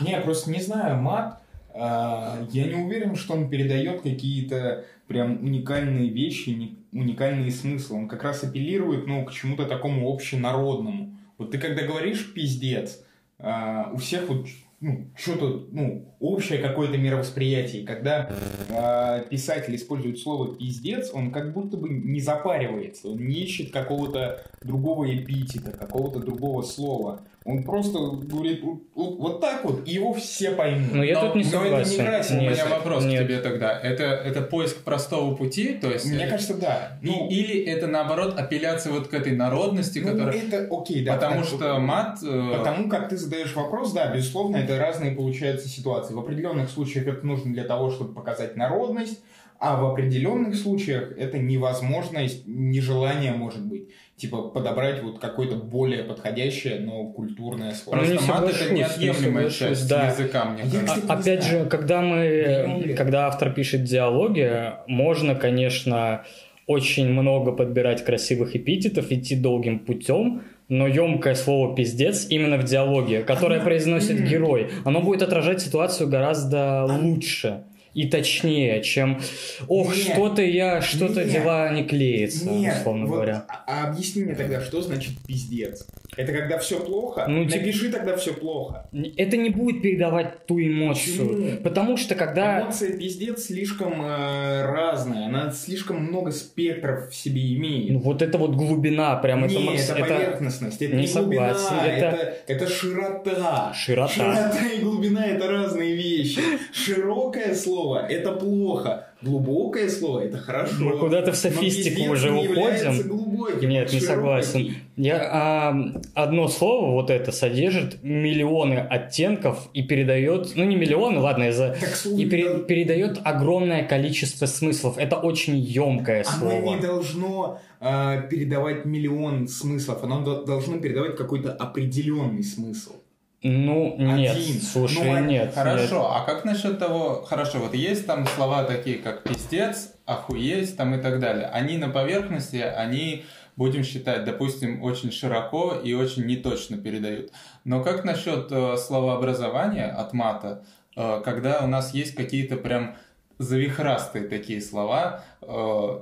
Не, 0.00 0.18
просто 0.20 0.50
не 0.50 0.60
знаю, 0.60 0.96
мат, 1.00 1.40
а, 1.74 2.46
я 2.50 2.64
не 2.64 2.74
уверен, 2.74 3.16
что 3.16 3.34
он 3.34 3.48
передает 3.48 4.02
какие-то 4.02 4.84
прям 5.06 5.42
уникальные 5.42 6.10
вещи, 6.10 6.76
уникальные 6.92 7.50
смыслы. 7.50 7.98
Он 7.98 8.08
как 8.08 8.22
раз 8.22 8.44
апеллирует, 8.44 9.06
ну, 9.06 9.24
к 9.24 9.32
чему-то 9.32 9.64
такому 9.66 10.12
общенародному. 10.12 11.16
Вот 11.38 11.50
ты 11.50 11.58
когда 11.58 11.82
говоришь 11.82 12.32
«пиздец», 12.34 13.04
а, 13.38 13.90
у 13.92 13.96
всех 13.96 14.28
вот 14.28 14.46
ну, 14.80 15.10
что-то, 15.16 15.66
ну, 15.70 16.11
общее 16.22 16.58
какое-то 16.58 16.96
мировосприятие. 16.96 17.84
Когда 17.84 18.30
э, 18.68 19.28
писатель 19.28 19.74
использует 19.74 20.18
слово 20.18 20.54
«пиздец», 20.54 21.10
он 21.12 21.32
как 21.32 21.52
будто 21.52 21.76
бы 21.76 21.88
не 21.88 22.20
запаривается, 22.20 23.08
он 23.08 23.26
не 23.26 23.42
ищет 23.42 23.72
какого-то 23.72 24.42
другого 24.62 25.14
эпитета, 25.14 25.72
какого-то 25.72 26.20
другого 26.20 26.62
слова. 26.62 27.22
Он 27.44 27.64
просто 27.64 27.98
говорит 27.98 28.62
вот, 28.94 29.40
так 29.40 29.64
вот, 29.64 29.86
и 29.86 29.94
его 29.94 30.14
все 30.14 30.52
поймут. 30.52 30.94
Но 30.94 31.02
я 31.02 31.20
но, 31.20 31.26
тут 31.26 31.36
не 31.36 31.44
согласен. 31.44 31.72
Но 31.72 31.80
это 31.80 31.90
не 31.90 32.06
красит. 32.06 32.30
У 32.30 32.40
меня 32.40 32.66
вопрос 32.66 33.04
Нет. 33.04 33.20
к 33.20 33.26
тебе 33.26 33.40
тогда. 33.40 33.80
Это, 33.80 34.04
это 34.04 34.42
поиск 34.42 34.84
простого 34.84 35.34
пути? 35.34 35.74
То 35.74 35.90
есть, 35.90 36.06
Мне 36.06 36.26
кажется, 36.28 36.54
да. 36.54 36.98
И, 37.02 37.06
ну, 37.06 37.28
или 37.28 37.64
это, 37.64 37.88
наоборот, 37.88 38.38
апелляция 38.38 38.92
вот 38.92 39.08
к 39.08 39.14
этой 39.14 39.34
народности, 39.34 39.98
ну, 39.98 40.12
которая... 40.12 40.36
это 40.36 40.68
окей, 40.70 41.04
да. 41.04 41.14
Потому 41.14 41.42
что 41.42 41.80
мат... 41.80 42.18
Э... 42.22 42.58
Потому 42.58 42.88
как 42.88 43.08
ты 43.08 43.16
задаешь 43.16 43.54
вопрос, 43.54 43.92
да, 43.92 44.14
безусловно, 44.14 44.56
это 44.58 44.78
разные 44.78 45.12
получаются 45.12 45.68
ситуации. 45.68 46.11
В 46.12 46.18
определенных 46.18 46.70
случаях 46.70 47.06
это 47.06 47.26
нужно 47.26 47.52
для 47.52 47.64
того, 47.64 47.90
чтобы 47.90 48.14
показать 48.14 48.56
народность, 48.56 49.22
а 49.58 49.76
в 49.80 49.86
определенных 49.86 50.56
случаях 50.56 51.12
это 51.16 51.38
невозможность, 51.38 52.46
нежелание 52.46 53.32
может 53.32 53.64
быть. 53.64 53.88
типа 54.16 54.42
подобрать 54.50 55.02
вот 55.02 55.18
какое-то 55.18 55.56
более 55.56 56.04
подходящее, 56.04 56.78
но 56.80 57.06
культурное 57.06 57.72
слово. 57.72 57.96
Просто 57.96 58.14
не 58.14 58.28
мат 58.28 58.50
это 58.50 58.72
не 58.72 58.78
неотъемлемая 58.80 59.50
соглашусь, 59.50 59.58
часть 59.58 59.88
да. 59.88 60.06
языка, 60.08 60.44
мне 60.44 60.62
Я, 60.64 60.70
кажется. 60.70 60.84
кстати, 60.86 61.06
А- 61.08 61.14
не 61.14 61.20
Опять 61.20 61.42
знаю. 61.44 61.64
же, 61.64 61.70
когда 61.70 62.02
не 62.02 62.08
мы, 62.08 62.94
когда 62.94 63.26
автор 63.26 63.52
пишет 63.52 63.82
диалоги, 63.84 64.72
можно, 64.86 65.34
конечно, 65.34 66.24
очень 66.68 67.08
много 67.08 67.50
подбирать 67.52 68.04
красивых 68.04 68.54
эпитетов, 68.54 69.10
идти 69.10 69.34
долгим 69.34 69.80
путем, 69.80 70.42
но 70.68 70.86
емкое 70.86 71.34
слово 71.34 71.74
«пиздец» 71.74 72.26
именно 72.28 72.56
в 72.56 72.64
диалоге, 72.64 73.22
которое 73.22 73.60
произносит 73.64 74.20
герой, 74.26 74.70
оно 74.84 75.00
будет 75.00 75.22
отражать 75.22 75.60
ситуацию 75.60 76.08
гораздо 76.08 76.84
лучше 76.84 77.64
и 77.94 78.08
точнее, 78.08 78.82
чем 78.82 79.20
«Ох, 79.68 79.94
Нет. 79.94 80.04
что-то 80.04 80.42
я, 80.42 80.80
что-то 80.80 81.24
Нет. 81.24 81.32
дела 81.32 81.70
не 81.72 81.84
клеится», 81.84 82.48
Нет, 82.48 82.76
условно 82.80 83.06
вот, 83.06 83.14
говоря. 83.14 83.44
а- 83.48 83.64
а 83.66 83.88
объясни 83.90 84.22
мне 84.24 84.34
тогда, 84.34 84.60
что 84.60 84.80
значит 84.82 85.12
пиздец? 85.26 85.86
Это 86.14 86.30
когда 86.32 86.58
все 86.58 86.78
плохо? 86.78 87.24
Ну, 87.26 87.44
типа- 87.46 87.56
Напиши 87.56 87.90
тогда 87.90 88.16
все 88.16 88.34
плохо. 88.34 88.86
Это 89.16 89.36
не 89.38 89.48
будет 89.48 89.80
передавать 89.80 90.46
ту 90.46 90.60
эмоцию, 90.60 91.28
Почему? 91.28 91.56
потому 91.62 91.96
что 91.96 92.14
когда... 92.14 92.60
Эмоция 92.62 92.96
пиздец 92.98 93.44
слишком 93.46 94.02
э, 94.02 94.62
разная, 94.66 95.26
она 95.26 95.50
слишком 95.52 96.04
много 96.04 96.30
спектров 96.30 97.08
в 97.10 97.14
себе 97.14 97.54
имеет. 97.54 97.92
Ну, 97.92 97.98
вот 98.00 98.20
это 98.20 98.36
вот 98.36 98.50
глубина, 98.56 99.16
прям 99.16 99.44
это... 99.44 99.54
не, 99.54 99.64
макс- 99.64 99.88
это, 99.88 100.00
поверхностность, 100.00 100.82
это 100.82 100.96
не 100.96 101.06
не, 101.06 101.12
глубина, 101.12 101.54
согласен, 101.54 101.76
это- 101.86 102.06
это... 102.16 102.34
Это, 102.46 102.66
широта. 102.68 103.72
Широта. 103.74 104.12
Широта 104.12 104.66
и 104.70 104.80
глубина 104.82 105.24
это 105.26 105.48
разные 105.48 105.94
вещи. 105.96 106.40
Широкое 106.72 107.54
слово 107.54 107.81
это 108.08 108.32
плохо, 108.32 109.08
глубокое 109.22 109.88
слово 109.88 110.20
это 110.20 110.38
хорошо. 110.38 110.74
Мы 110.80 110.98
куда-то 110.98 111.32
в 111.32 111.36
софистику 111.36 112.10
уже 112.12 112.30
не 112.30 112.48
уходим. 112.48 113.08
глубоким, 113.08 113.68
Нет, 113.68 113.92
не 113.92 113.98
широкий. 114.00 114.06
согласен. 114.06 114.74
Я, 114.96 115.20
а, 115.32 115.74
одно 116.14 116.48
слово, 116.48 116.92
вот 116.92 117.10
это, 117.10 117.32
содержит 117.32 118.02
миллионы 118.02 118.74
оттенков 118.74 119.68
и 119.74 119.82
передает, 119.82 120.52
ну 120.56 120.64
не 120.64 120.76
миллионы, 120.76 121.18
ладно, 121.18 121.44
из-за... 121.48 121.76
Слово 121.94 122.18
И 122.20 122.26
пере- 122.28 122.58
передает 122.64 123.18
огромное 123.24 123.84
количество 123.84 124.46
смыслов. 124.46 124.98
Это 124.98 125.16
очень 125.16 125.56
емкое 125.56 126.24
Оно 126.28 126.50
слово. 126.50 126.74
не 126.76 126.80
должно 126.80 127.58
э, 127.80 128.22
передавать 128.30 128.84
миллион 128.84 129.48
смыслов, 129.48 130.04
оно 130.04 130.22
до- 130.22 130.44
должно 130.44 130.78
передавать 130.78 131.16
какой-то 131.16 131.52
определенный 131.52 132.42
смысл. 132.44 132.92
Ну, 133.42 133.96
нет, 133.98 134.36
Один. 134.36 134.60
слушай, 134.60 135.02
Ну, 135.04 135.24
нет. 135.24 135.52
Хорошо, 135.52 135.96
нет. 135.96 136.06
а 136.10 136.24
как 136.24 136.44
насчет 136.44 136.78
того, 136.78 137.24
хорошо, 137.28 137.58
вот 137.58 137.74
есть 137.74 138.06
там 138.06 138.24
слова 138.26 138.62
такие, 138.62 138.98
как 138.98 139.24
пиздец, 139.24 139.94
охуеть 140.06 140.76
там 140.76 140.94
и 140.94 141.02
так 141.02 141.18
далее. 141.18 141.46
Они 141.46 141.76
на 141.76 141.88
поверхности, 141.88 142.56
они, 142.56 143.24
будем 143.56 143.82
считать, 143.82 144.24
допустим, 144.24 144.80
очень 144.82 145.10
широко 145.10 145.74
и 145.74 145.92
очень 145.92 146.24
неточно 146.24 146.76
передают. 146.76 147.32
Но 147.64 147.82
как 147.82 148.04
насчет 148.04 148.46
э, 148.52 148.76
словообразования 148.76 149.88
от 149.90 150.12
мата, 150.12 150.64
э, 150.96 151.20
когда 151.24 151.60
у 151.64 151.66
нас 151.66 151.94
есть 151.94 152.14
какие-то 152.14 152.56
прям 152.56 152.96
завихрастые 153.42 154.28
такие 154.28 154.60
слова, 154.60 155.22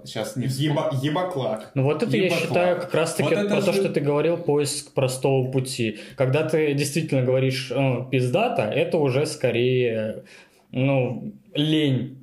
сейчас 0.04 0.36
не 0.36 0.46
вспом- 0.46 0.62
Еба, 0.64 0.90
ебаклак. 1.02 1.70
Ну 1.74 1.84
вот 1.84 2.02
это 2.02 2.16
я 2.16 2.24
Еботва. 2.26 2.46
считаю 2.46 2.80
как 2.80 2.94
раз-таки 2.94 3.34
Вот 3.34 3.38
это 3.44 3.48
про 3.54 3.62
то, 3.62 3.72
же- 3.72 3.80
что 3.80 3.88
ты 3.92 4.00
говорил, 4.00 4.36
поиск 4.36 4.92
простого 4.92 5.50
пути. 5.50 5.98
Когда 6.16 6.48
ты 6.48 6.74
действительно 6.74 7.22
говоришь 7.22 7.72
э, 7.74 8.04
пиздата, 8.10 8.62
это 8.62 8.98
уже 8.98 9.26
скорее, 9.26 10.24
ну, 10.72 11.32
лень 11.54 12.18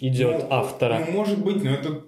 идет 0.00 0.40
Ну, 0.42 0.46
автора. 0.50 1.00
Ну, 1.06 1.12
может 1.12 1.38
быть, 1.44 1.62
но 1.62 1.70
это, 1.70 2.00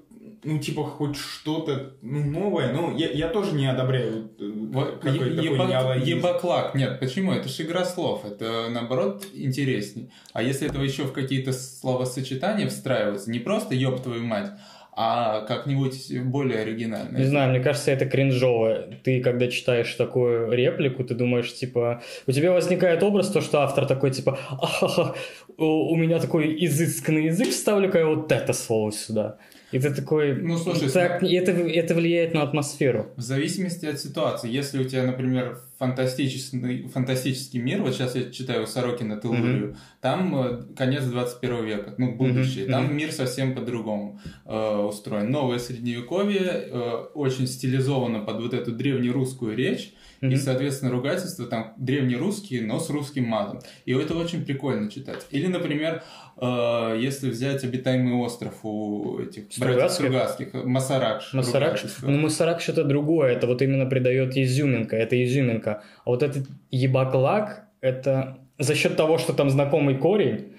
ну, 0.44 0.58
типа, 0.58 0.84
хоть 0.84 1.16
что-то 1.16 1.94
ну, 2.02 2.24
новое. 2.24 2.72
Ну, 2.72 2.96
я, 2.96 3.10
я 3.10 3.28
тоже 3.28 3.52
не 3.52 3.66
одобряю 3.66 4.30
э, 4.38 4.52
Вот 4.72 4.98
какой 4.98 5.30
е- 5.30 5.56
такой 5.56 6.00
ебаклак. 6.02 6.74
Нет, 6.74 7.00
почему? 7.00 7.32
Это 7.32 7.48
же 7.48 7.62
игра 7.62 7.84
слов. 7.84 8.24
Это, 8.24 8.68
наоборот, 8.70 9.24
интересней. 9.32 10.10
А 10.32 10.42
если 10.42 10.68
этого 10.68 10.82
еще 10.82 11.04
в 11.04 11.12
какие-то 11.12 11.52
словосочетания 11.52 12.68
встраиваться, 12.68 13.30
не 13.30 13.38
просто 13.38 13.74
ёб 13.74 14.02
твою 14.02 14.24
мать, 14.24 14.50
а 14.96 15.40
как-нибудь 15.40 16.20
более 16.24 16.60
оригинально. 16.60 17.18
Не 17.18 17.24
знаю, 17.24 17.50
мне 17.50 17.60
кажется, 17.60 17.90
это 17.90 18.06
кринжово. 18.06 18.84
Ты, 19.02 19.20
когда 19.20 19.48
читаешь 19.48 19.92
такую 19.94 20.52
реплику, 20.52 21.02
ты 21.02 21.14
думаешь, 21.14 21.52
типа, 21.52 22.02
у 22.26 22.32
тебя 22.32 22.52
возникает 22.52 23.02
образ, 23.02 23.30
то, 23.30 23.40
что 23.40 23.62
автор 23.62 23.86
такой, 23.86 24.12
типа, 24.12 24.38
«Ахаха, 24.50 25.14
у 25.56 25.92
у 25.92 25.96
меня 25.96 26.20
такой 26.20 26.64
изысканный 26.64 27.26
язык, 27.26 27.48
вставлю-ка 27.48 27.98
я 27.98 28.06
вот 28.06 28.30
это 28.30 28.52
слово 28.52 28.92
сюда. 28.92 29.38
И 29.75 29.78
ты 29.81 29.93
такой, 29.93 30.37
Ну, 30.37 30.57
слушай, 30.57 30.88
так, 30.88 31.25
это, 31.25 31.50
это 31.50 31.95
влияет 31.97 32.33
на 32.33 32.43
атмосферу. 32.43 33.09
В 33.16 33.23
зависимости 33.23 33.85
от 33.87 33.99
ситуации. 33.99 34.49
Если 34.49 34.78
у 34.78 34.85
тебя, 34.85 35.02
например, 35.02 35.59
фантастический, 35.78 36.88
фантастический 36.88 37.61
мир, 37.61 37.83
вот 37.83 37.95
сейчас 37.95 38.14
я 38.14 38.31
читаю 38.31 38.66
Сорокина 38.66 39.21
Телурию, 39.21 39.76
там 40.00 40.35
э, 40.37 40.62
конец 40.76 41.04
21 41.04 41.64
века, 41.64 41.95
ну, 41.99 42.14
будущее, 42.14 42.64
Мгм, 42.64 42.73
там 42.73 42.97
мир 42.97 43.12
совсем 43.12 43.54
по-другому 43.54 44.21
э, 44.47 44.76
устроен. 44.76 45.31
Новое 45.31 45.59
средневековье, 45.59 46.40
э, 46.45 46.81
очень 47.14 47.47
стилизовано 47.47 48.21
под 48.21 48.40
вот 48.43 48.54
эту 48.54 48.73
древнерусскую 48.73 49.57
речь, 49.57 49.93
и, 50.21 50.26
Мгм. 50.26 50.37
соответственно, 50.37 50.90
ругательства 50.93 51.45
там 51.47 51.75
древнерусские, 51.76 52.62
но 52.62 52.78
с 52.81 52.88
русским 52.88 53.25
матом. 53.25 53.61
И 53.85 53.93
это 53.93 54.14
очень 54.14 54.45
прикольно 54.45 54.90
читать. 54.90 55.26
Или, 55.31 55.49
например, 55.49 56.02
э, 56.40 56.99
если 57.02 57.28
взять 57.31 57.62
обитаемый 57.64 58.14
остров 58.14 58.54
у 58.62 59.19
этих 59.19 59.45
братьев 59.59 59.90
Стругацких? 59.90 60.49
Стругацких, 60.49 60.64
Масаракш. 60.64 61.33
Масарак, 61.35 61.69
ругательство. 61.73 62.09
ну 62.09 62.19
Масарак 62.19 62.61
что-то 62.62 62.85
другое, 62.85 63.33
это 63.33 63.47
вот 63.47 63.61
именно 63.61 63.85
придает 63.87 64.37
изюминка, 64.37 64.97
это 64.97 65.23
изюминка. 65.23 65.63
А 65.73 65.83
вот 66.11 66.23
этот 66.23 66.47
ебаклак, 66.71 67.64
это 67.80 68.38
за 68.59 68.75
счет 68.75 68.97
того, 68.97 69.18
что 69.18 69.33
там 69.33 69.50
знакомый 69.50 69.97
корень, 69.97 70.52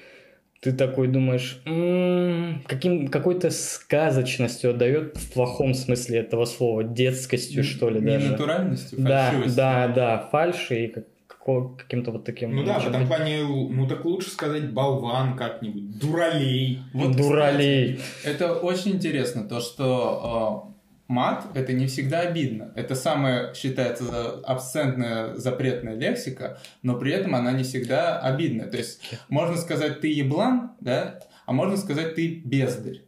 ты 0.61 0.71
такой 0.71 1.07
думаешь, 1.07 1.61
«М, 1.65 2.63
каким, 2.65 3.07
какой-то 3.07 3.51
сказочностью 3.51 4.71
отдает 4.71 5.15
в 5.17 5.33
плохом 5.33 5.73
смысле 5.73 6.19
этого 6.19 6.45
слова, 6.45 6.83
детскостью, 6.83 7.63
что 7.63 7.89
ли, 7.89 7.99
Не 7.99 8.05
даже. 8.07 8.31
натуральностью, 8.31 8.99
Да, 9.01 9.25
фальшивостью. 9.29 9.55
да, 9.57 9.87
да, 9.89 10.29
фальши 10.31 10.85
и 10.85 10.87
как- 10.87 11.05
каким-то 11.77 12.11
вот 12.11 12.23
таким... 12.25 12.55
Ну 12.55 12.63
да, 12.63 12.79
в 12.79 12.87
этом 12.87 13.05
плане, 13.05 13.43
ну 13.43 13.87
так 13.87 14.03
лучше 14.05 14.31
сказать 14.31 14.71
болван 14.73 15.35
как-нибудь, 15.37 15.99
дуралей. 15.99 16.79
Вот, 16.93 17.15
Дуралей. 17.15 17.97
кстати, 17.97 18.35
это 18.35 18.53
очень 18.55 18.93
интересно, 18.93 19.43
то, 19.47 19.59
что 19.59 20.71
э, 20.71 20.74
мат 21.07 21.45
это 21.53 21.73
не 21.73 21.87
всегда 21.87 22.21
обидно. 22.21 22.71
Это 22.75 22.95
самая, 22.95 23.53
считается, 23.53 24.39
абсцентная 24.43 25.35
запретная 25.35 25.95
лексика, 25.95 26.57
но 26.81 26.95
при 26.97 27.11
этом 27.13 27.35
она 27.35 27.51
не 27.51 27.63
всегда 27.63 28.19
обидная. 28.19 28.67
То 28.67 28.77
есть 28.77 29.01
можно 29.29 29.55
сказать 29.57 30.01
ты 30.01 30.07
еблан, 30.11 30.71
да, 30.79 31.19
а 31.45 31.53
можно 31.53 31.77
сказать 31.77 32.15
ты 32.15 32.41
бездарь. 32.43 33.01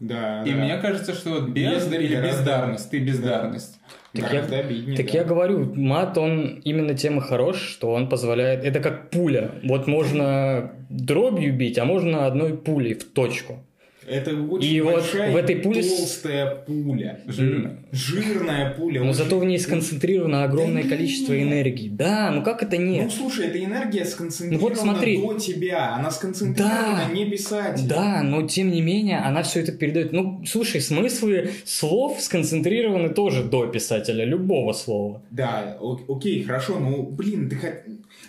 Да, 0.00 0.42
И 0.42 0.50
да. 0.50 0.56
мне 0.56 0.76
кажется, 0.78 1.14
что 1.14 1.30
вот 1.30 1.48
бездарь 1.50 1.74
Бездарь 1.76 2.02
или 2.02 2.14
гораздо- 2.16 2.38
бездарность, 2.40 2.90
ты 2.90 2.98
бездарность. 2.98 3.78
Так 4.12 4.30
Гораздо 4.30 4.58
обиднее, 4.58 4.96
Так 4.96 5.06
да. 5.06 5.12
я 5.18 5.24
говорю, 5.24 5.72
мат, 5.74 6.16
он 6.18 6.60
именно 6.64 6.94
тем 6.94 7.18
и 7.18 7.20
хорош, 7.20 7.60
что 7.60 7.90
он 7.92 8.08
позволяет... 8.08 8.64
Это 8.64 8.80
как 8.80 9.10
пуля. 9.10 9.52
Вот 9.64 9.86
можно 9.88 10.72
дробью 10.88 11.56
бить, 11.56 11.78
а 11.78 11.84
можно 11.84 12.26
одной 12.26 12.56
пулей 12.56 12.94
в 12.94 13.04
точку. 13.12 13.64
Это 14.08 14.34
очень 14.34 14.74
И 14.74 14.80
вот 14.80 14.94
большая 14.94 15.32
в 15.32 15.36
этой 15.36 15.56
пуле 15.56 15.82
толстая 15.82 16.54
пуля. 16.54 17.20
Жирная. 17.26 17.76
Жирная 17.92 18.70
пуля. 18.74 19.00
Но 19.02 19.10
очень- 19.10 19.18
зато 19.18 19.38
в 19.38 19.44
ней 19.44 19.58
сконцентрировано 19.58 20.44
огромное 20.44 20.82
Да 20.82 20.88
количество 20.90 21.32
нет. 21.32 21.48
энергии. 21.48 21.88
Да, 21.88 22.30
ну 22.30 22.42
как 22.42 22.62
это 22.62 22.76
Ну, 22.78 22.86
нет? 22.86 23.12
слушай, 23.12 23.46
эта 23.46 23.62
энергия 23.64 24.04
сконцентрирована 24.04 24.62
Ну 24.62 24.68
вот 24.68 24.78
смотри. 24.78 25.16
до 25.20 25.34
тебя. 25.38 25.94
Она 25.94 26.10
сконцентрирована 26.10 27.04
Да. 27.08 27.14
не 27.14 27.24
писатель. 27.26 27.88
Да, 27.88 28.22
но 28.22 28.46
тем 28.46 28.70
не 28.70 28.80
менее 28.82 29.18
она 29.18 29.42
все 29.42 29.60
это 29.60 29.72
передает. 29.72 30.12
Ну, 30.12 30.42
слушай, 30.46 30.80
смыслы 30.80 31.50
слов 31.64 32.20
сконцентрированы 32.20 33.08
тоже 33.10 33.42
до 33.44 33.66
писателя, 33.66 34.24
любого 34.24 34.72
слова. 34.72 35.22
Да, 35.30 35.78
окей, 36.08 36.42
хорошо, 36.42 36.78
ну, 36.78 37.02
блин, 37.04 37.48
ты 37.48 37.56
хот- 37.56 37.82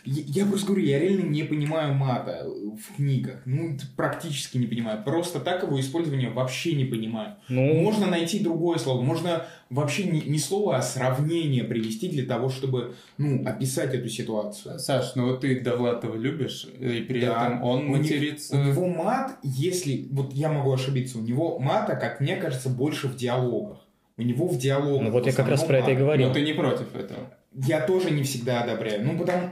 Я 0.05 0.45
просто 0.45 0.67
говорю, 0.67 0.83
я 0.85 0.99
реально 0.99 1.23
не 1.29 1.43
понимаю 1.43 1.93
мата 1.95 2.45
в 2.47 2.95
книгах. 2.95 3.41
Ну, 3.45 3.75
практически 3.95 4.57
не 4.57 4.67
понимаю. 4.67 5.03
Просто 5.03 5.39
так 5.39 5.63
его 5.63 5.79
использование 5.79 6.29
вообще 6.29 6.73
не 6.75 6.85
понимаю. 6.85 7.35
Ну, 7.49 7.73
Можно 7.81 8.05
найти 8.07 8.39
другое 8.39 8.77
слово, 8.77 9.01
можно 9.01 9.45
вообще 9.71 10.03
не, 10.03 10.21
не 10.21 10.37
слово, 10.37 10.77
а 10.77 10.81
сравнение 10.83 11.63
привести 11.63 12.07
для 12.07 12.23
того, 12.25 12.49
чтобы, 12.49 12.95
ну, 13.17 13.43
описать 13.47 13.95
эту 13.95 14.09
ситуацию. 14.09 14.77
Саш, 14.79 15.15
ну 15.15 15.25
вот 15.29 15.41
ты 15.41 15.59
Довлатова 15.61 16.15
любишь, 16.15 16.67
и 16.79 17.01
при 17.01 17.21
Да. 17.21 17.27
этом 17.47 17.63
он 17.63 17.85
У 17.85 17.97
них- 17.97 17.97
матерится... 18.03 18.55
У 18.55 18.63
него 18.63 18.87
мат, 18.87 19.37
если, 19.43 20.07
вот 20.11 20.33
я 20.33 20.51
могу 20.51 20.71
ошибиться, 20.71 21.17
у 21.17 21.21
него 21.21 21.57
мата, 21.57 21.95
как 21.95 22.19
мне 22.21 22.35
кажется, 22.35 22.69
больше 22.69 23.07
в 23.07 23.15
диалогах. 23.15 23.79
У 24.17 24.21
него 24.21 24.47
в 24.47 24.57
диалогах. 24.57 25.01
ну 25.01 25.11
вот 25.11 25.25
я 25.25 25.33
как 25.33 25.47
раз 25.49 25.63
про 25.63 25.79
это 25.79 25.91
и 25.91 25.95
говорил. 25.95 26.27
Но 26.29 26.33
ты 26.33 26.41
не 26.41 26.53
против 26.53 26.95
этого. 26.95 27.19
Я 27.55 27.81
тоже 27.81 28.12
не 28.12 28.24
всегда 28.24 28.62
одобряю. 28.62 29.05
Ну, 29.05 29.17
потому 29.17 29.51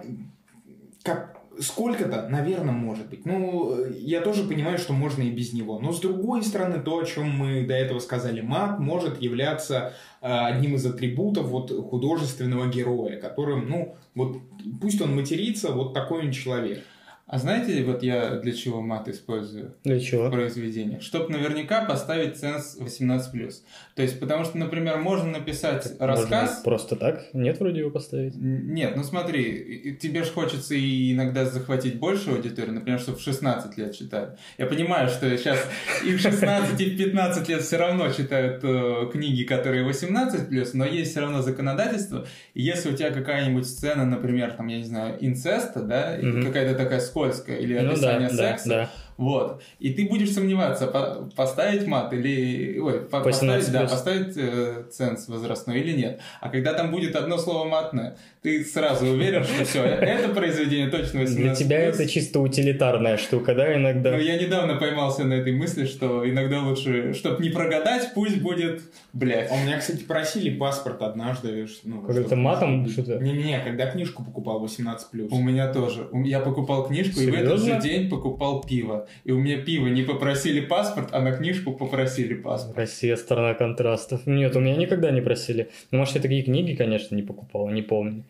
как 1.04 1.34
сколько-то, 1.60 2.28
наверное, 2.30 2.74
может 2.74 3.08
быть. 3.10 3.26
Ну, 3.26 3.86
я 3.92 4.22
тоже 4.22 4.44
понимаю, 4.44 4.78
что 4.78 4.94
можно 4.94 5.22
и 5.22 5.32
без 5.32 5.54
него. 5.54 5.80
Но 5.80 5.92
с 5.92 6.00
другой 6.00 6.44
стороны, 6.44 6.80
то, 6.80 6.98
о 6.98 7.06
чем 7.06 7.30
мы 7.30 7.66
до 7.66 7.74
этого 7.74 8.00
сказали, 8.00 8.42
мат 8.42 8.80
может 8.80 9.22
являться 9.22 9.94
э, 10.22 10.28
одним 10.28 10.76
из 10.76 10.86
атрибутов 10.86 11.46
вот 11.48 11.72
художественного 11.90 12.68
героя, 12.68 13.20
которым, 13.20 13.70
ну, 13.70 13.96
вот 14.16 14.38
пусть 14.82 15.02
он 15.02 15.16
матерится, 15.16 15.72
вот 15.72 15.94
такой 15.94 16.26
он 16.26 16.32
человек. 16.32 16.84
А 17.26 17.38
знаете, 17.38 17.82
вот 17.86 18.04
я 18.04 18.36
для 18.36 18.52
чего 18.52 18.82
мат 18.82 19.08
использую? 19.08 19.76
Для 19.86 19.98
чего? 20.00 20.28
В 20.28 20.32
произведениях. 20.32 21.02
Чтобы 21.02 21.32
наверняка 21.32 21.86
поставить 21.86 22.36
ценз 22.38 22.78
18+. 22.78 23.52
То 23.96 24.02
есть, 24.02 24.20
потому 24.20 24.44
что, 24.44 24.58
например, 24.58 24.98
можно 24.98 25.32
написать 25.32 25.84
Так 25.98 26.08
рассказ... 26.08 26.50
Можно 26.50 26.64
просто 26.64 26.96
так? 26.98 27.24
Нет 27.32 27.60
вроде 27.62 27.80
его 27.80 27.92
поставить? 27.92 28.34
Нет, 28.36 28.98
ну 28.98 29.04
смотри, 29.04 29.98
тебе 30.02 30.24
же 30.24 30.32
хочется 30.32 30.76
и 30.76 31.14
иногда 31.14 31.46
захватить 31.46 31.98
больше 31.98 32.32
аудиторию, 32.32 32.74
например, 32.74 33.00
чтобы 33.00 33.18
в 33.18 33.22
16 33.22 33.78
лет 33.78 33.96
читали. 33.96 34.32
Я 34.58 34.66
понимаю, 34.66 35.08
что 35.08 35.36
сейчас 35.38 35.66
и 36.06 36.14
в 36.16 36.20
16, 36.20 36.80
и 36.82 36.86
в 36.86 36.98
15 36.98 37.48
лет 37.48 37.62
все 37.62 37.78
равно 37.78 38.12
читают 38.12 38.62
э, 38.64 39.10
книги, 39.14 39.44
которые 39.44 39.88
18+, 39.88 40.70
но 40.74 40.86
есть 40.86 41.12
все 41.12 41.22
равно 41.22 41.42
законодательство. 41.42 42.28
И 42.54 42.62
если 42.62 42.92
у 42.92 42.96
тебя 42.98 43.12
какая-нибудь 43.12 43.66
сцена, 43.66 44.06
например, 44.06 44.52
там, 44.52 44.68
я 44.68 44.78
не 44.80 44.84
знаю, 44.84 45.18
инцеста, 45.22 45.82
да, 45.82 46.18
Мгм. 46.22 46.44
какая-то 46.44 46.76
такая 46.76 47.00
скользкая, 47.14 47.58
или 47.58 47.78
Ну 47.78 47.90
да, 47.90 47.92
описание 47.92 48.30
да, 48.30 48.36
секса, 48.36 48.70
да. 48.70 48.90
Вот. 49.18 49.62
И 49.80 49.94
ты 49.94 50.08
будешь 50.08 50.32
сомневаться, 50.32 50.88
по- 50.88 51.30
поставить 51.36 51.88
мат 51.88 52.14
или... 52.14 52.78
Ой, 52.80 53.02
по- 53.02 53.18
18+. 53.18 53.24
поставить, 53.24 53.72
да, 53.72 53.82
поставить 53.82 54.38
э, 54.38 54.84
ценз 54.92 55.28
возрастной 55.28 55.80
или 55.82 55.94
нет. 55.94 56.20
А 56.42 56.50
когда 56.50 56.74
там 56.74 56.92
будет 56.92 57.16
одно 57.16 57.38
слово 57.38 57.66
матное, 57.68 58.18
ты 58.42 58.64
сразу 58.66 59.06
уверен, 59.08 59.44
что 59.44 59.64
все, 59.66 59.84
это 59.84 60.30
произведение 60.34 60.90
точно 60.90 61.20
18+. 61.20 61.36
Для 61.36 61.56
тебя 61.56 61.80
это 61.80 62.08
чисто 62.08 62.40
утилитарная 62.40 63.18
штука, 63.18 63.56
да, 63.56 63.76
иногда? 63.76 64.12
Но 64.12 64.18
я 64.18 64.38
недавно 64.38 64.76
поймался 64.76 65.24
на 65.24 65.34
этой 65.34 65.54
мысли, 65.54 65.86
что 65.86 66.30
иногда 66.30 66.62
лучше, 66.62 67.14
чтобы 67.14 67.42
не 67.44 67.50
прогадать, 67.50 68.12
пусть 68.14 68.42
будет, 68.42 68.82
блядь. 69.14 69.50
А 69.52 69.54
у 69.56 69.58
меня, 69.60 69.80
кстати, 69.80 70.04
просили 70.04 70.50
паспорт 70.58 71.02
однажды. 71.02 71.68
Ну, 71.84 72.04
чтобы- 72.12 72.36
матом 72.36 72.88
что-то? 72.90 73.20
Не-не-не, 73.20 73.60
когда 73.60 73.90
книжку 73.90 74.24
покупал 74.24 74.64
18+. 74.66 75.28
У 75.32 75.42
меня 75.42 75.72
тоже. 75.72 76.08
Я 76.26 76.40
покупал 76.40 76.88
книжку 76.88 77.20
и 77.20 77.30
в 77.30 77.34
этот 77.34 77.60
Серьезно? 77.62 77.82
же 77.82 77.88
день 77.88 78.10
покупал 78.10 78.62
пиво. 78.62 79.03
И 79.24 79.32
у 79.32 79.40
меня 79.40 79.62
пиво 79.62 79.88
не 79.88 80.04
попросили 80.04 80.60
паспорт, 80.62 81.10
а 81.12 81.22
на 81.22 81.32
книжку 81.32 81.74
попросили 81.74 82.34
паспорт. 82.34 82.78
Россия 82.78 83.16
страна 83.16 83.54
контрастов. 83.54 84.26
Нет, 84.26 84.56
у 84.56 84.60
меня 84.60 84.76
никогда 84.76 85.12
не 85.12 85.22
просили. 85.22 85.70
Ну, 85.92 86.00
может, 86.00 86.16
я 86.16 86.22
такие 86.22 86.44
книги, 86.44 86.76
конечно, 86.76 87.16
не 87.16 87.24
покупал, 87.24 87.70
не 87.70 87.82
помню. 87.82 88.24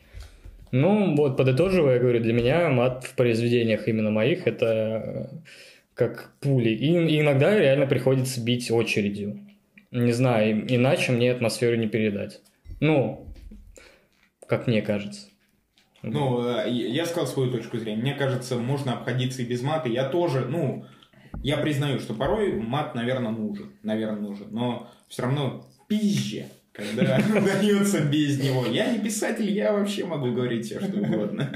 Ну, 0.72 1.15
вот, 1.15 1.38
подытоживая, 1.38 1.96
я 1.96 2.00
говорю, 2.00 2.20
для 2.20 2.34
меня 2.34 2.68
мат 2.70 3.03
в 3.03 3.15
произведениях 3.15 3.88
именно 3.88 4.10
моих 4.10 4.48
это 4.48 4.65
э, 4.65 5.25
как 5.94 6.32
пули. 6.39 6.70
И, 6.70 7.22
иногда 7.22 7.58
реально 7.58 7.86
приходится 7.86 8.44
бить 8.44 8.72
очередью. 8.72 9.39
Не 9.92 10.12
знаю, 10.12 10.65
иначе 10.68 11.12
мне 11.12 11.32
атмосферу 11.32 11.75
не 11.75 11.88
передать. 11.88 12.42
Ну, 12.80 13.27
как 14.48 14.65
мне 14.65 14.82
кажется. 14.82 15.27
Ну, 16.03 16.45
э, 16.45 16.69
я 16.69 17.05
сказал 17.05 17.27
свою 17.27 17.51
точку 17.51 17.77
зрения. 17.77 18.01
Мне 18.01 18.13
кажется, 18.13 18.57
можно 18.57 18.93
обходиться 18.93 19.41
и 19.41 19.45
без 19.45 19.62
мата. 19.62 19.88
Я 19.89 20.10
тоже, 20.10 20.41
ну, 20.41 20.86
я 21.41 21.57
признаю, 21.57 22.00
что 22.00 22.13
порой 22.13 22.53
мат, 22.53 22.93
наверное, 22.93 23.31
нужен. 23.31 23.72
Наверное, 23.83 24.19
нужен. 24.22 24.48
Но 24.51 24.89
все 25.07 25.24
равно 25.24 25.65
пизже, 25.88 26.48
когда 26.74 27.17
удается 27.29 28.01
без 28.01 28.43
него. 28.43 28.65
Я 28.65 28.91
не 28.91 29.00
писатель, 29.00 29.50
я 29.50 29.72
вообще 29.74 30.05
могу 30.05 30.31
говорить 30.33 30.65
все, 30.65 30.79
что 30.79 30.98
угодно. 31.00 31.50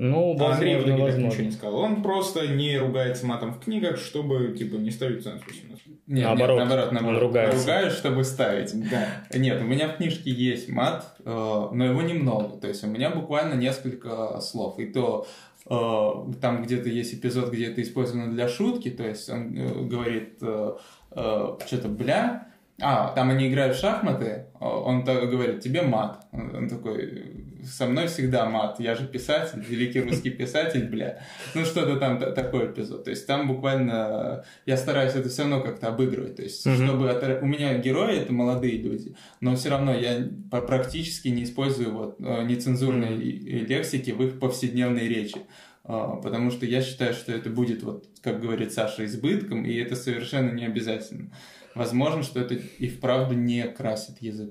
Ну, 0.00 0.36
А 0.38 0.52
Андрей 0.52 0.76
в 0.76 0.78
возможно, 0.78 0.90
итоге 0.90 0.90
так 0.90 0.98
ничего 0.98 1.14
возможно. 1.16 1.42
не 1.42 1.50
сказал. 1.50 1.78
Он 1.80 2.02
просто 2.04 2.46
не 2.46 2.78
ругается 2.78 3.26
матом 3.26 3.52
в 3.54 3.58
книгах, 3.58 3.98
чтобы, 3.98 4.54
типа, 4.56 4.76
не 4.76 4.92
ставить 4.92 5.24
ценз 5.24 5.42
18. 5.44 5.86
Нет, 6.08 6.24
Наоборот, 6.24 6.58
нет, 6.58 6.68
наоборот, 6.68 6.92
наоборот. 6.92 7.22
ругается. 7.22 7.58
Ругаюсь, 7.58 7.92
чтобы 7.92 8.24
ставить. 8.24 8.90
Да. 8.90 9.06
Нет, 9.36 9.60
у 9.60 9.64
меня 9.64 9.88
в 9.88 9.98
книжке 9.98 10.30
есть 10.30 10.70
мат, 10.70 11.04
э, 11.22 11.30
но 11.30 11.84
его 11.84 12.00
немного. 12.00 12.56
То 12.56 12.66
есть 12.66 12.82
у 12.82 12.86
меня 12.86 13.10
буквально 13.10 13.52
несколько 13.52 14.40
слов. 14.40 14.78
И 14.78 14.86
то 14.86 15.26
э, 15.68 16.32
там 16.40 16.62
где-то 16.62 16.88
есть 16.88 17.12
эпизод, 17.12 17.52
где 17.52 17.66
это 17.66 17.82
использовано 17.82 18.32
для 18.32 18.48
шутки. 18.48 18.88
То 18.88 19.06
есть 19.06 19.28
он 19.28 19.54
э, 19.54 19.84
говорит 19.84 20.38
что-то 20.38 21.88
бля. 21.88 22.48
А, 22.80 23.12
там 23.12 23.30
они 23.30 23.48
играют 23.48 23.76
в 23.76 23.80
шахматы, 23.80 24.46
он 24.60 25.04
так 25.04 25.28
говорит, 25.28 25.60
тебе 25.60 25.82
мат. 25.82 26.26
Он 26.32 26.68
такой, 26.68 27.47
со 27.64 27.86
мной 27.86 28.06
всегда 28.08 28.48
мат, 28.48 28.80
я 28.80 28.94
же 28.94 29.06
писатель, 29.06 29.60
великий 29.66 30.00
русский 30.00 30.30
писатель, 30.30 30.84
бля. 30.88 31.20
Ну, 31.54 31.64
что-то 31.64 31.96
там 31.96 32.18
та- 32.18 32.32
такой 32.32 32.66
эпизод. 32.70 33.04
То 33.04 33.10
есть 33.10 33.26
там 33.26 33.48
буквально, 33.48 34.44
я 34.66 34.76
стараюсь 34.76 35.14
это 35.14 35.28
все 35.28 35.42
равно 35.42 35.60
как-то 35.60 35.88
обыгрывать. 35.88 36.36
То 36.36 36.42
есть, 36.42 36.64
Мгм. 36.66 36.76
чтобы 36.86 37.06
отра- 37.08 37.40
у 37.40 37.46
меня 37.46 37.76
герои 37.78 38.18
это 38.18 38.32
молодые 38.32 38.78
люди, 38.78 39.14
но 39.40 39.54
все 39.56 39.70
равно 39.70 39.94
я 39.94 40.28
практически 40.50 41.28
не 41.28 41.44
использую 41.44 41.92
вот 41.92 42.16
э, 42.20 42.44
нецензурной 42.44 43.18
и- 43.18 43.30
и 43.30 43.58
лексики 43.66 44.10
в 44.10 44.22
их 44.22 44.38
повседневной 44.38 45.08
речи. 45.08 45.38
А, 45.84 46.16
Потому 46.16 46.50
что 46.50 46.66
я 46.66 46.82
считаю, 46.82 47.14
что 47.14 47.32
это 47.32 47.48
будет, 47.48 47.82
вот, 47.82 48.04
как 48.22 48.40
говорит 48.42 48.72
Саша, 48.72 49.06
избытком, 49.06 49.64
и 49.64 49.74
это 49.74 49.96
совершенно 49.96 50.50
не 50.52 50.66
обязательно. 50.66 51.30
Возможно, 51.74 52.22
что 52.22 52.40
это 52.40 52.54
и 52.54 52.88
вправду 52.88 53.34
не 53.34 53.62
красит 53.68 54.20
язык. 54.20 54.50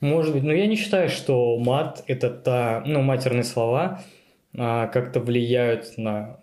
Может 0.00 0.34
быть, 0.34 0.42
но 0.42 0.52
я 0.52 0.66
не 0.66 0.76
считаю, 0.76 1.08
что 1.08 1.56
мат 1.58 2.04
это 2.06 2.30
та, 2.30 2.82
ну, 2.86 3.00
матерные 3.02 3.44
слова 3.44 4.02
а, 4.56 4.88
как-то 4.88 5.20
влияют 5.20 5.96
на 5.96 6.40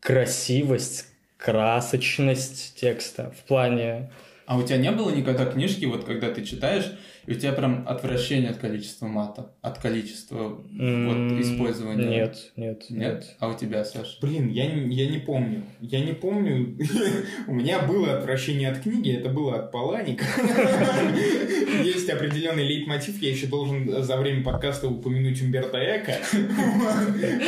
красивость, 0.00 1.06
красочность 1.36 2.78
текста 2.78 3.32
в 3.38 3.46
плане... 3.46 4.10
А 4.50 4.56
у 4.58 4.64
тебя 4.64 4.78
не 4.78 4.90
было 4.90 5.10
никогда 5.14 5.46
книжки, 5.46 5.84
вот 5.84 6.02
когда 6.02 6.28
ты 6.32 6.44
читаешь, 6.44 6.90
и 7.24 7.30
у 7.30 7.34
тебя 7.36 7.52
прям 7.52 7.84
отвращение 7.86 8.50
от 8.50 8.56
количества 8.56 9.06
мата, 9.06 9.52
от 9.62 9.78
количества 9.78 10.58
м, 10.76 11.06
вот 11.06 11.40
использования? 11.40 12.08
Нет, 12.08 12.50
нет, 12.56 12.84
Нет? 12.90 12.98
нет. 12.98 13.36
А 13.38 13.46
у 13.46 13.54
тебя, 13.56 13.84
Саша? 13.84 14.18
Блин, 14.20 14.48
я, 14.48 14.66
не- 14.66 14.92
я 14.92 15.08
не 15.08 15.18
помню. 15.18 15.62
Я 15.80 16.00
не 16.04 16.14
помню. 16.14 16.76
У 17.46 17.54
меня 17.54 17.78
было 17.82 18.18
отвращение 18.18 18.70
от 18.70 18.80
книги, 18.80 19.12
это 19.12 19.28
было 19.28 19.54
от 19.54 19.70
Паланика. 19.70 20.24
Есть 21.84 22.10
определенный 22.10 22.64
лейтмотив, 22.66 23.22
я 23.22 23.30
еще 23.30 23.46
должен 23.46 24.02
за 24.02 24.16
время 24.16 24.42
подкаста 24.42 24.88
упомянуть 24.88 25.40
Умберто 25.42 25.78
Эко. 25.78 26.14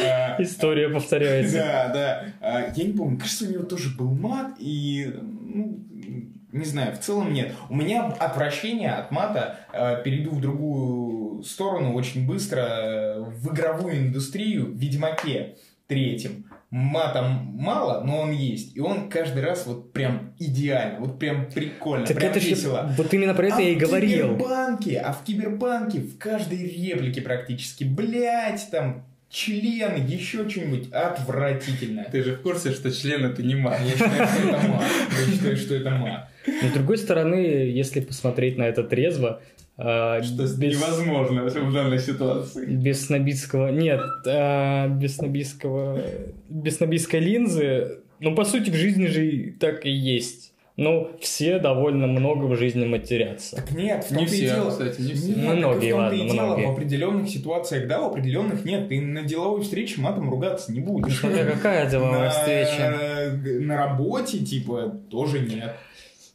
А, 0.09 0.41
История 0.41 0.89
повторяется. 0.89 1.57
Да, 1.57 1.91
да. 1.93 2.25
А, 2.41 2.73
Я 2.77 2.85
не 2.85 2.93
помню, 2.93 3.19
кажется, 3.19 3.47
у 3.47 3.51
него 3.51 3.65
тоже 3.65 3.91
был 3.97 4.13
мат, 4.13 4.55
и, 4.61 5.13
ну, 5.13 5.85
не 6.53 6.65
знаю, 6.65 6.95
в 6.95 7.01
целом 7.01 7.33
нет. 7.33 7.53
У 7.69 7.75
меня 7.75 8.07
отвращение 8.07 8.93
от 8.93 9.11
мата, 9.11 9.61
э, 9.73 10.03
перейду 10.05 10.31
в 10.33 10.41
другую 10.41 11.43
сторону 11.43 11.95
очень 11.95 12.27
быстро, 12.27 12.61
э, 12.61 13.21
в 13.21 13.53
игровую 13.53 13.97
индустрию, 13.97 14.67
в 14.67 14.77
Ведьмаке 14.77 15.57
третьем. 15.87 16.45
Матом 16.71 17.55
мало, 17.55 18.03
но 18.03 18.21
он 18.21 18.31
есть. 18.31 18.75
И 18.77 18.81
он 18.81 19.11
каждый 19.11 19.43
раз 19.43 19.67
вот 19.67 19.93
прям 19.93 20.33
идеально, 20.39 21.01
вот 21.01 21.19
прям 21.19 21.51
прикольно, 21.51 22.07
Так 22.07 22.17
прям 22.17 22.31
это 22.31 22.41
же... 22.41 22.49
весело. 22.49 22.91
Вот 22.97 23.13
именно 23.13 23.35
про 23.35 23.47
это 23.49 23.57
а 23.57 23.61
я 23.61 23.69
и 23.71 23.75
в 23.75 23.79
говорил. 23.79 24.29
Кибербанке, 24.37 24.99
а 24.99 25.13
в 25.13 25.23
Кибербанке 25.23 26.01
в 26.01 26.17
каждой 26.17 26.67
реплике 26.67 27.21
практически, 27.21 27.85
блять, 27.85 28.69
там, 28.71 29.05
член, 29.29 30.07
еще 30.07 30.49
что-нибудь 30.49 30.91
отвратительно. 30.93 32.07
Ты 32.11 32.23
же 32.23 32.37
в 32.37 32.43
курсе, 32.43 32.73
что 32.73 32.91
член 32.91 33.25
это 33.25 33.43
не 33.43 33.55
мат? 33.55 33.81
Я 33.85 33.93
считаю, 33.93 34.29
что 34.29 34.49
это 34.49 34.69
мат. 34.69 34.83
Я 35.11 35.33
считаю, 35.33 35.57
что 35.57 35.75
это 35.75 35.91
мат. 35.91 36.29
Но 36.47 36.69
с 36.69 36.73
другой 36.73 36.99
стороны, 36.99 37.37
если 37.37 38.01
посмотреть 38.01 38.57
на 38.59 38.65
это 38.65 38.83
трезво, 38.85 39.41
а, 39.77 40.23
Что 40.23 40.43
без, 40.43 40.59
невозможно 40.59 41.45
в 41.45 41.73
данной 41.73 41.99
ситуации. 41.99 42.67
без 42.67 43.07
снобистского... 43.07 43.69
Нет, 43.71 44.01
а, 44.27 44.89
без 44.89 45.17
снобистского... 45.17 46.01
Без 46.49 46.77
снобистской 46.77 47.21
линзы, 47.21 47.99
ну, 48.21 48.35
по 48.35 48.45
сути, 48.45 48.71
в 48.71 48.75
жизни 48.75 49.07
же 49.07 49.55
так 49.59 49.87
и 49.87 49.91
есть. 49.91 50.51
Ну, 50.77 51.11
все 51.21 51.59
довольно 51.59 52.07
много 52.07 52.47
в 52.47 52.57
жизни 52.57 52.87
матерятся. 52.87 53.57
Так 53.57 53.73
нет, 53.73 54.05
в 54.05 54.11
Не 54.11 54.19
том-то 54.19 54.33
и 54.35 54.37
все, 54.37 54.55
дело. 54.55 54.71
кстати, 54.71 55.01
не 55.03 55.13
все. 55.13 55.35
Нет, 55.35 55.55
многие, 55.57 55.93
ладно, 55.93 56.17
и 56.17 56.21
дело. 56.23 56.33
многие. 56.33 56.67
В 56.67 56.71
определенных 56.71 57.29
ситуациях 57.29 57.89
да, 57.89 58.01
в 58.01 58.07
определенных 58.07 58.65
нет. 58.65 58.89
Ты 58.89 59.01
на 59.03 59.23
деловой 59.23 59.61
встрече 59.63 60.01
матом 60.01 60.31
ругаться 60.31 60.73
не 60.73 60.81
будешь. 60.81 61.21
Какая 61.21 61.91
деловая 61.91 62.25
На- 62.25 62.31
встреча. 62.31 63.39
На 63.61 63.77
работе, 63.77 64.39
типа, 64.39 64.99
тоже 65.11 65.41
нет. 65.41 65.75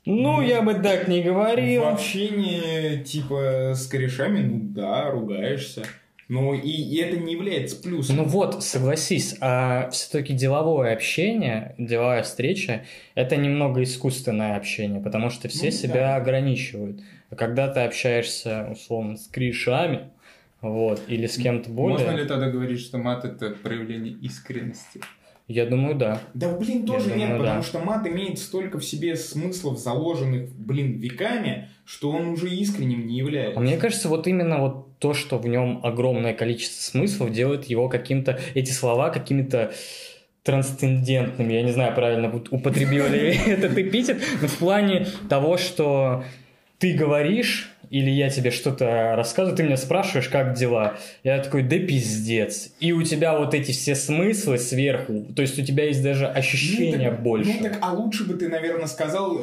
Ну, 0.07 0.41
я 0.41 0.61
бы 0.61 0.73
так 0.75 1.07
не 1.07 1.21
говорил. 1.21 1.83
В 1.83 1.87
общении, 1.87 3.03
типа, 3.03 3.73
с 3.75 3.87
корешами, 3.87 4.41
ну 4.41 4.59
да, 4.61 5.09
ругаешься. 5.11 5.83
Но 6.29 6.53
и, 6.53 6.69
и 6.69 6.97
это 6.97 7.17
не 7.17 7.33
является 7.33 7.81
плюсом. 7.81 8.17
Ну 8.17 8.23
вот, 8.25 8.63
согласись, 8.63 9.35
а 9.39 9.89
все-таки 9.91 10.33
деловое 10.33 10.93
общение, 10.93 11.73
деловая 11.77 12.23
встреча, 12.23 12.85
это 13.15 13.37
немного 13.37 13.81
искусственное 13.83 14.57
общение, 14.57 15.01
потому 15.01 15.29
что 15.29 15.47
все 15.47 15.65
Ну, 15.67 15.71
себя 15.71 15.93
да. 15.93 16.15
ограничивают. 16.17 17.01
А 17.29 17.35
когда 17.35 17.67
ты 17.69 17.81
общаешься, 17.81 18.67
условно, 18.71 19.17
с 19.17 19.27
корешами, 19.27 20.09
Вот, 20.61 21.01
или 21.07 21.27
с 21.27 21.37
кем-то 21.37 21.69
более. 21.69 21.99
Можно 21.99 22.17
ли 22.17 22.25
тогда 22.27 22.49
говорить, 22.49 22.79
что 22.79 22.97
мат 22.97 23.23
это 23.25 23.51
проявление 23.51 24.13
искренности? 24.13 25.01
Я 25.47 25.65
думаю, 25.65 25.95
да. 25.95 26.21
Да, 26.33 26.51
блин, 26.57 26.85
тоже 26.85 27.11
Я 27.11 27.15
нет, 27.15 27.27
думаю, 27.29 27.39
потому 27.39 27.61
да. 27.61 27.67
что 27.67 27.79
мат 27.79 28.05
имеет 28.05 28.37
столько 28.37 28.79
в 28.79 28.83
себе 28.83 29.15
смыслов, 29.15 29.79
заложенных, 29.79 30.49
блин, 30.53 30.99
веками, 30.99 31.69
что 31.85 32.11
он 32.11 32.27
уже 32.27 32.49
искренним 32.49 33.07
не 33.07 33.17
является. 33.17 33.57
А 33.57 33.63
мне 33.63 33.77
кажется, 33.77 34.09
вот 34.09 34.27
именно 34.27 34.59
вот 34.59 34.99
то, 34.99 35.13
что 35.13 35.37
в 35.37 35.47
нем 35.47 35.79
огромное 35.83 36.33
количество 36.33 36.81
смыслов, 36.81 37.31
делает 37.31 37.65
его 37.65 37.87
каким-то, 37.87 38.39
эти 38.55 38.71
слова 38.71 39.09
какими-то 39.09 39.71
трансцендентными. 40.43 41.53
Я 41.53 41.61
не 41.61 41.71
знаю, 41.71 41.95
правильно 41.95 42.29
употребил 42.51 43.07
ли 43.07 43.37
этот 43.47 43.77
эпитет, 43.77 44.21
но 44.41 44.47
в 44.49 44.57
плане 44.57 45.07
того, 45.29 45.57
что 45.57 46.25
ты 46.77 46.93
говоришь, 46.93 47.71
или 47.89 48.09
я 48.09 48.29
тебе 48.29 48.51
что-то 48.51 49.15
рассказываю, 49.15 49.55
ты 49.55 49.63
меня 49.63 49.77
спрашиваешь, 49.77 50.29
как 50.29 50.53
дела. 50.53 50.95
Я 51.23 51.39
такой, 51.39 51.63
да 51.63 51.77
пиздец. 51.77 52.69
И 52.79 52.91
у 52.91 53.03
тебя 53.03 53.37
вот 53.37 53.53
эти 53.53 53.71
все 53.71 53.95
смыслы 53.95 54.57
сверху, 54.57 55.25
то 55.35 55.41
есть 55.41 55.57
у 55.59 55.63
тебя 55.63 55.85
есть 55.85 56.03
даже 56.03 56.27
ощущение 56.27 57.09
ну, 57.09 57.15
так, 57.15 57.23
больше. 57.23 57.51
Ну 57.57 57.63
так, 57.63 57.77
а 57.81 57.93
лучше 57.93 58.25
бы 58.25 58.33
ты, 58.33 58.49
наверное, 58.49 58.87
сказал 58.87 59.39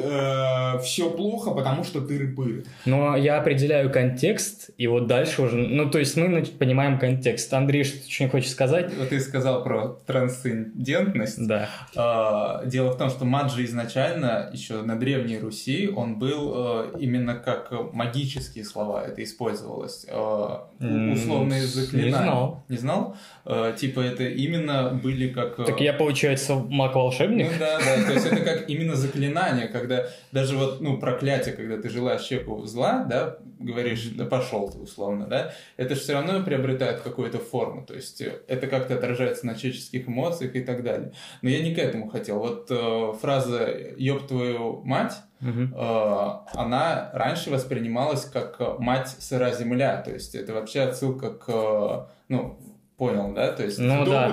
все 0.81 1.09
плохо, 1.09 1.51
потому 1.51 1.83
что 1.83 2.01
ты 2.01 2.17
рыбы. 2.17 2.65
Но 2.85 3.15
я 3.15 3.39
определяю 3.39 3.91
контекст, 3.91 4.69
и 4.77 4.87
вот 4.87 5.07
дальше 5.07 5.41
уже... 5.41 5.55
Ну, 5.55 5.89
то 5.89 5.99
есть 5.99 6.15
мы 6.17 6.43
понимаем 6.43 6.99
контекст. 6.99 7.53
Андрей 7.53 7.83
что-то 7.83 8.29
хочешь 8.29 8.51
сказать? 8.51 8.91
Вот 8.97 9.09
ты 9.09 9.19
сказал 9.19 9.63
про 9.63 9.97
трансцендентность. 10.05 11.45
Да. 11.47 11.69
А, 11.95 12.65
Дело 12.65 12.91
в 12.91 12.97
том, 12.97 13.09
что 13.09 13.25
маджи 13.25 13.65
изначально, 13.65 14.49
еще 14.53 14.81
на 14.81 14.97
Древней 14.97 15.39
Руси, 15.39 15.89
он 15.93 16.19
был 16.19 16.53
э, 16.55 16.91
именно 16.99 17.35
как 17.35 17.71
магический 17.93 18.34
магические 18.35 18.65
слова 18.65 19.05
это 19.05 19.23
использовалось. 19.23 20.05
М, 20.09 21.11
условные 21.13 21.61
не 21.61 21.65
заклинания. 21.67 22.11
знал. 22.23 22.63
Не 22.69 22.77
знал? 22.77 23.15
Э, 23.45 23.73
Типа 23.77 24.01
это 24.01 24.23
именно 24.23 24.91
были 25.03 25.29
как... 25.29 25.59
э, 25.59 25.65
Так 25.65 25.81
я, 25.81 25.93
получается, 25.93 26.55
маг-волшебник? 26.55 27.47
Ну 27.51 27.59
да, 27.59 27.79
да, 27.79 28.05
то 28.05 28.13
есть 28.13 28.25
это 28.25 28.41
как 28.41 28.69
именно 28.69 28.95
заклинание, 28.95 29.67
когда 29.67 30.07
даже 30.31 30.57
вот, 30.57 30.81
ну, 30.81 30.97
проклятие, 30.97 31.53
когда 31.55 31.77
ты 31.81 31.89
желаешь 31.89 32.23
человеку 32.23 32.65
зла, 32.65 33.05
да, 33.09 33.37
говоришь, 33.59 34.03
да 34.15 34.25
пошел 34.25 34.69
ты, 34.69 34.79
условно, 34.79 35.27
да, 35.27 35.53
это 35.77 35.95
же 35.95 36.01
все 36.01 36.13
равно 36.13 36.43
приобретает 36.43 37.01
какую-то 37.01 37.39
форму, 37.39 37.85
то 37.85 37.93
есть 37.93 38.21
это 38.21 38.67
как-то 38.67 38.95
отражается 38.95 39.45
на 39.45 39.55
человеческих 39.55 40.07
эмоциях 40.07 40.55
и 40.55 40.61
так 40.61 40.83
далее. 40.83 41.11
Но 41.41 41.49
я 41.49 41.61
не 41.61 41.73
к 41.73 41.77
этому 41.79 42.09
хотел. 42.09 42.39
Вот 42.39 42.67
э, 42.69 43.13
фраза 43.21 43.67
«ёб 43.97 44.27
твою 44.27 44.81
мать», 44.83 45.13
Э, 45.45 46.31
она 46.53 47.09
раньше 47.13 47.49
воспринималась 47.51 48.25
как 48.25 48.55
э, 48.59 48.75
мать 48.79 49.15
сыра 49.19 49.51
земля, 49.51 49.97
то 49.97 50.11
есть 50.11 50.35
это 50.35 50.53
вообще 50.53 50.81
отсылка 50.81 51.31
к, 51.31 51.45
э, 51.47 52.05
ну, 52.29 52.59
понял, 52.97 53.33
да, 53.33 53.51
то 53.51 53.63
есть... 53.63 53.77
Ну 53.77 54.05
да. 54.05 54.31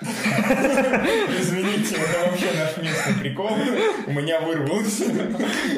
Извините, 0.00 1.96
это 1.96 2.30
вообще 2.30 2.46
наш 2.56 2.76
местный 2.76 3.14
прикол. 3.20 3.50
У 4.06 4.12
меня 4.12 4.40
вырвался. 4.40 5.04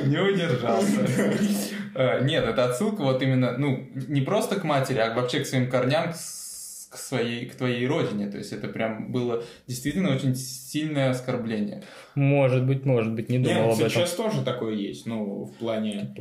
Не 0.04 0.18
удержался. 0.18 1.00
Нет, 2.22 2.44
это 2.44 2.66
отсылка 2.66 3.02
вот 3.02 3.22
именно, 3.22 3.56
ну, 3.56 3.88
не 3.94 4.20
просто 4.20 4.60
к 4.60 4.64
матери, 4.64 4.98
а 4.98 5.14
вообще 5.14 5.40
к 5.40 5.46
своим 5.46 5.70
корням, 5.70 6.12
к 6.12 6.16
к 6.90 6.96
своей, 6.96 7.46
к 7.46 7.54
твоей 7.54 7.86
родине. 7.86 8.26
То 8.26 8.36
есть 8.36 8.52
это 8.52 8.68
прям 8.68 9.12
было 9.12 9.42
действительно 9.66 10.12
очень 10.14 10.34
сильное 10.34 11.10
оскорбление. 11.10 11.82
Может 12.16 12.66
быть, 12.66 12.84
может 12.84 13.14
быть, 13.14 13.30
не 13.30 13.38
Нет, 13.38 13.48
думал 13.48 13.66
об 13.66 13.72
кстати, 13.72 13.92
этом. 13.92 14.02
сейчас 14.02 14.14
тоже 14.16 14.44
такое 14.44 14.74
есть, 14.74 15.06
ну, 15.06 15.44
в 15.44 15.52
плане... 15.54 16.14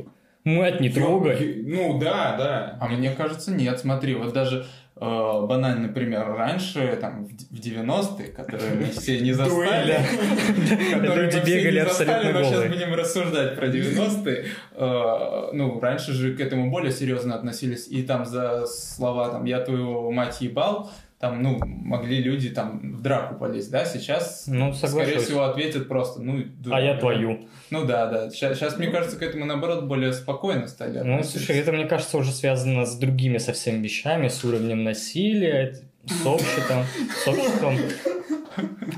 Мать, 0.44 0.80
не 0.80 0.88
трогай. 0.88 1.62
Ну, 1.66 1.98
да, 1.98 2.34
да. 2.38 2.78
А 2.80 2.88
мне 2.88 3.10
кажется, 3.10 3.52
нет. 3.52 3.78
Смотри, 3.78 4.14
вот 4.14 4.32
даже 4.32 4.64
банальный 5.00 5.88
пример. 5.88 6.26
Раньше, 6.36 6.96
там, 7.00 7.24
в 7.24 7.36
д- 7.36 7.44
в 7.50 7.58
90-е, 7.60 8.28
которые 8.28 8.74
мы 8.74 8.84
все 8.84 9.20
не 9.20 9.32
застали, 9.32 9.96
которые 10.92 11.26
Люди 11.26 11.36
мы 11.36 11.42
все 11.42 11.56
бегали 11.56 11.78
не 11.80 11.84
застали, 11.86 12.32
но 12.32 12.42
сейчас 12.44 12.64
будем 12.68 12.94
рассуждать 12.94 13.56
про 13.56 13.66
90-е. 13.68 14.44
Э, 14.74 15.50
Ну, 15.52 15.80
раньше 15.80 16.12
же 16.12 16.34
к 16.36 16.40
этому 16.40 16.70
более 16.70 16.92
серьезно 16.92 17.34
относились. 17.34 17.88
И 17.88 18.02
там 18.02 18.24
за 18.26 18.66
слова, 18.66 19.30
там, 19.30 19.44
я 19.46 19.60
твою 19.60 20.10
мать 20.10 20.40
ебал, 20.40 20.90
там, 21.20 21.42
ну, 21.42 21.58
могли 21.62 22.22
люди 22.22 22.48
там 22.48 22.94
в 22.94 23.02
драку 23.02 23.34
полезть, 23.34 23.70
да? 23.70 23.84
Сейчас, 23.84 24.44
Ну, 24.46 24.72
скорее 24.72 24.88
соглашусь. 24.90 25.22
всего, 25.24 25.42
ответят 25.42 25.86
просто, 25.86 26.22
ну, 26.22 26.42
дурак, 26.58 26.78
А 26.78 26.82
я 26.82 26.94
да. 26.94 27.00
твою. 27.00 27.46
Ну 27.68 27.84
да, 27.84 28.06
да. 28.06 28.30
Сейчас, 28.30 28.78
мне 28.78 28.88
кажется, 28.88 29.18
к 29.18 29.22
этому, 29.22 29.44
наоборот, 29.44 29.84
более 29.84 30.14
спокойно 30.14 30.66
стали 30.66 30.98
Ну, 31.00 31.16
относиться. 31.16 31.38
слушай, 31.38 31.58
это, 31.60 31.72
мне 31.72 31.84
кажется, 31.84 32.16
уже 32.16 32.32
связано 32.32 32.86
с 32.86 32.96
другими 32.96 33.36
совсем 33.36 33.82
вещами, 33.82 34.28
с 34.28 34.42
уровнем 34.44 34.82
насилия, 34.82 35.76
с 36.06 36.24
обществом. 36.26 36.84
С 37.22 37.28
обществом. 37.28 37.76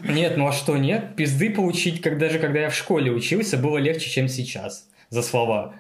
Нет, 0.09 0.37
ну 0.37 0.47
а 0.47 0.53
что 0.53 0.77
нет? 0.77 1.17
Пизды 1.17 1.51
получить, 1.51 2.01
как 2.01 2.19
даже 2.19 2.39
когда 2.39 2.61
я 2.61 2.71
в 2.71 2.75
школе 2.75 3.11
учился, 3.11 3.57
было 3.59 3.79
легче, 3.79 4.09
чем 4.09 4.29
сейчас. 4.29 4.89
За 5.11 5.23
слова. 5.23 5.75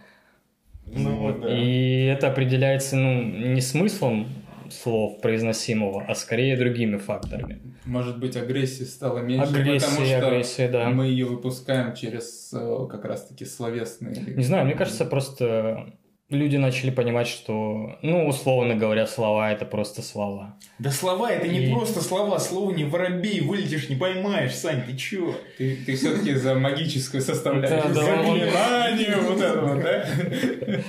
Ну, 0.86 1.16
вот, 1.18 1.40
да. 1.40 1.56
И 1.56 2.04
это 2.06 2.26
определяется, 2.28 2.96
ну, 2.96 3.22
не 3.22 3.60
смыслом 3.60 4.26
слов 4.72 5.20
произносимого, 5.20 6.04
а 6.08 6.14
скорее 6.14 6.56
другими 6.56 6.96
факторами. 6.96 7.60
Может 7.84 8.18
быть, 8.18 8.36
агрессии 8.36 8.84
стало 8.84 9.18
меньше, 9.18 9.48
Агрессия, 9.48 9.86
потому 9.86 10.06
что 10.06 10.26
агрессия, 10.26 10.68
да. 10.68 10.90
мы 10.90 11.06
ее 11.06 11.26
выпускаем 11.26 11.94
через 11.94 12.52
э, 12.52 12.86
как 12.90 13.04
раз-таки 13.04 13.44
словесные... 13.44 14.14
Не 14.36 14.44
знаю, 14.44 14.64
мне 14.64 14.74
кажется, 14.74 15.04
просто 15.04 15.92
люди 16.32 16.56
начали 16.56 16.90
понимать, 16.90 17.28
что, 17.28 17.98
ну, 18.02 18.26
условно 18.26 18.74
говоря, 18.74 19.06
слова 19.06 19.52
это 19.52 19.64
просто 19.64 20.02
слова. 20.02 20.56
Да 20.78 20.90
слова, 20.90 21.30
это 21.30 21.46
не 21.46 21.66
И- 21.66 21.72
просто 21.72 22.00
слова. 22.02 22.38
Слово 22.38 22.72
не 22.74 22.84
воробей, 22.84 23.40
вылетишь, 23.40 23.88
не 23.88 23.96
поймаешь, 23.96 24.54
Сань, 24.54 24.82
ты 24.86 24.96
чё? 24.96 25.34
Ты, 25.58 25.76
ты 25.84 25.94
все-таки 25.96 26.34
за 26.34 26.54
магическую 26.54 27.20
составляющую. 27.22 27.94
Заклинание, 27.94 29.16
вот 29.16 29.40
это 29.40 29.60
вот, 29.60 29.82
да? 29.82 30.06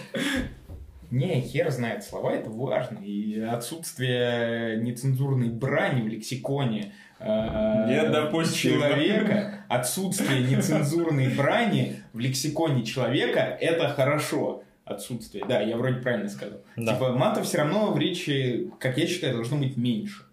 Не, 1.13 1.41
хер 1.41 1.69
знает, 1.69 2.03
слова 2.03 2.33
это 2.33 2.49
важно. 2.49 2.97
И 2.97 3.39
отсутствие 3.39 4.77
нецензурной 4.77 5.49
брани 5.49 6.01
в 6.01 6.07
лексиконе 6.07 6.93
э, 7.19 7.25
Недопустимо. 7.87 8.79
человека, 8.79 9.63
отсутствие 9.69 10.41
нецензурной 10.41 11.29
брани 11.29 11.97
в 12.13 12.19
лексиконе 12.19 12.83
человека 12.83 13.41
это 13.61 13.89
хорошо. 13.89 14.63
Отсутствие. 14.85 15.45
Да, 15.47 15.61
я 15.61 15.77
вроде 15.77 16.01
правильно 16.01 16.27
сказал. 16.27 16.61
Да. 16.75 16.95
Типа 16.95 17.11
мата 17.13 17.43
все 17.43 17.59
равно 17.59 17.91
в 17.91 17.97
речи, 17.99 18.71
как 18.79 18.97
я 18.97 19.05
считаю, 19.05 19.35
должно 19.35 19.57
быть 19.57 19.77
меньше. 19.77 20.23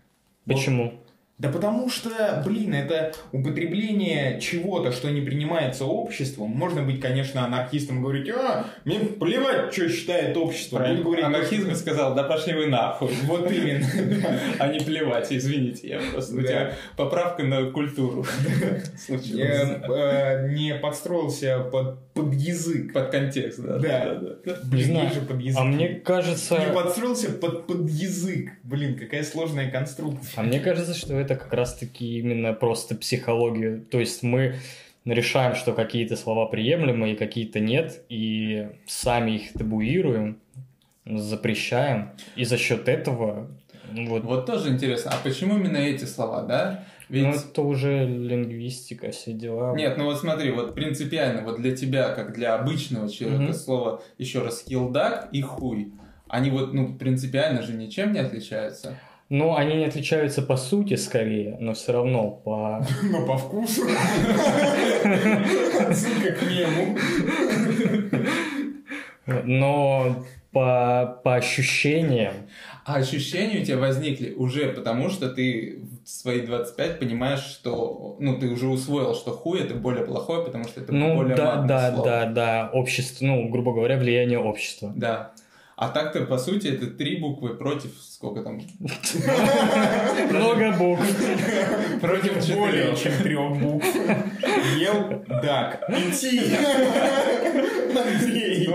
Вот 0.47 0.57
Почему? 0.57 0.95
Да 1.41 1.49
потому 1.49 1.89
что, 1.89 2.43
блин, 2.45 2.75
это 2.75 3.15
употребление 3.33 4.39
чего-то, 4.43 4.93
что 4.93 5.11
не 5.11 5.23
принимается 5.23 5.87
обществом. 5.87 6.51
Можно 6.51 6.83
быть, 6.83 7.01
конечно, 7.01 7.43
анархистом 7.47 8.01
и 8.01 8.03
говорить, 8.03 8.29
а, 8.29 8.67
мне 8.85 8.99
плевать, 8.99 9.73
что 9.73 9.89
считает 9.89 10.37
общество. 10.37 10.87
Буду 10.87 11.03
говорить, 11.03 11.25
Анархизм 11.25 11.75
сказал, 11.75 12.15
да 12.15 12.25
пошли 12.25 12.53
вы 12.53 12.67
нахуй. 12.67 13.09
Вот 13.25 13.51
именно. 13.51 13.87
А 14.59 14.69
не 14.69 14.81
плевать, 14.81 15.29
извините, 15.31 15.89
я 15.89 16.01
просто... 16.13 16.37
У 16.37 16.43
тебя 16.43 16.73
поправка 16.97 17.43
на 17.43 17.71
культуру 17.71 18.27
э, 19.09 20.49
не 20.51 20.75
подстроился 20.75 21.61
под, 21.61 22.10
под 22.23 22.35
язык. 22.35 22.93
Под 22.93 23.11
контекст, 23.11 23.61
да. 23.61 23.79
Да. 23.79 24.15
да. 24.15 24.57
Блин, 24.65 24.97
есть 25.03 25.15
же 25.15 25.21
под 25.23 25.41
язык. 25.41 25.61
А 25.61 25.65
мне 25.65 25.89
кажется... 25.89 26.59
Не 26.59 26.73
подстроился 26.73 27.31
под, 27.33 27.67
под 27.67 27.89
язык. 27.89 28.53
Блин, 28.63 28.99
какая 28.99 29.23
сложная 29.25 29.71
конструкция. 29.71 30.41
А 30.41 30.43
мне 30.43 30.61
кажется, 30.61 30.95
что 30.95 31.15
это 31.15 31.37
как 31.37 31.53
раз-таки 31.53 32.19
именно 32.19 32.53
просто 32.53 32.95
психология. 32.95 33.79
То 33.91 34.01
есть 34.01 34.23
мы 34.23 34.57
решаем, 35.05 35.55
что 35.55 35.73
какие-то 35.73 36.17
слова 36.17 36.47
приемлемы 36.47 37.13
и 37.13 37.17
какие-то 37.17 37.61
нет, 37.61 38.03
и 38.09 38.69
сами 38.87 39.33
их 39.33 39.53
табуируем, 39.55 40.39
запрещаем, 41.07 42.11
и 42.37 42.45
за 42.45 42.59
счет 42.59 42.89
этого 42.89 43.49
ну, 43.93 44.09
вот, 44.09 44.25
Вот 44.25 44.47
тоже 44.47 44.69
интересно, 44.69 45.13
а 45.13 45.17
почему 45.23 45.57
именно 45.57 45.77
эти 45.77 46.05
слова, 46.05 46.43
да? 46.43 46.85
Ведь... 47.11 47.25
ну, 47.25 47.33
это 47.33 47.63
уже 47.63 48.07
лингвистика, 48.07 49.11
все 49.11 49.33
дела. 49.33 49.75
Нет, 49.75 49.99
ну 49.99 50.05
вот 50.05 50.21
смотри, 50.21 50.53
вот 50.53 50.75
принципиально, 50.77 51.43
вот 51.43 51.61
для 51.61 51.77
тебя, 51.77 52.11
как 52.15 52.33
для 52.33 52.55
обычного 52.55 53.11
человека, 53.11 53.43
Мгм. 53.43 53.55
слово, 53.55 54.03
еще 54.17 54.43
раз, 54.43 54.65
хилдак 54.67 55.29
и 55.33 55.43
хуй, 55.43 55.93
они 56.29 56.51
вот, 56.51 56.73
ну, 56.73 56.95
принципиально 56.95 57.63
же 57.63 57.73
ничем 57.73 58.13
не 58.13 58.21
отличаются. 58.21 58.95
Ну, 59.29 59.57
они 59.57 59.75
не 59.75 59.85
отличаются 59.87 60.41
по 60.43 60.57
сути 60.57 60.95
скорее, 60.95 61.57
но 61.61 61.73
все 61.73 61.93
равно 61.93 62.31
по... 62.31 62.87
Но 63.03 63.27
по 63.27 63.37
вкусу. 63.37 63.83
Отсылка 65.05 66.33
к 66.33 66.43
мему. 66.43 66.97
Но 69.45 70.25
по, 70.53 71.21
по 71.25 71.35
ощущениям. 71.37 72.35
А 72.85 72.97
ощущения 72.97 73.61
у 73.61 73.65
тебя 73.65 73.79
возникли 73.79 74.33
уже 74.35 74.69
потому, 74.73 75.11
что 75.11 75.29
ты 75.29 75.81
в 76.05 76.09
свои 76.09 76.41
25 76.41 76.99
понимаешь, 76.99 77.41
что, 77.41 78.17
ну, 78.19 78.39
ты 78.39 78.49
уже 78.49 78.67
усвоил, 78.69 79.15
что 79.15 79.33
хуй 79.33 79.61
это 79.61 79.75
более 79.75 80.05
плохое, 80.05 80.45
потому 80.45 80.65
что 80.65 80.81
это 80.81 80.93
Ну, 80.93 81.15
более 81.17 81.37
да, 81.37 81.57
матное 81.57 81.69
да, 81.69 81.91
слово. 81.93 82.05
да, 82.07 82.27
да, 82.27 82.71
общество, 82.73 83.25
ну, 83.27 83.49
грубо 83.49 83.73
говоря, 83.75 83.97
влияние 83.99 84.39
общества. 84.39 84.93
Да. 84.97 85.33
А 85.77 85.89
так-то, 85.89 86.27
по 86.27 86.37
сути, 86.37 86.69
это 86.69 86.89
три 86.89 87.17
буквы 87.19 87.55
против 87.55 87.91
сколько 88.03 88.43
там? 88.43 88.61
Много 90.31 90.73
букв. 90.73 91.03
Против 92.03 92.55
более 92.55 92.95
чем 92.97 93.13
трех 93.23 93.57
букв. 93.57 93.87
Ел 94.79 95.25
дак. 95.43 95.89
Идти. 95.89 96.41
Андрей. 97.97 98.69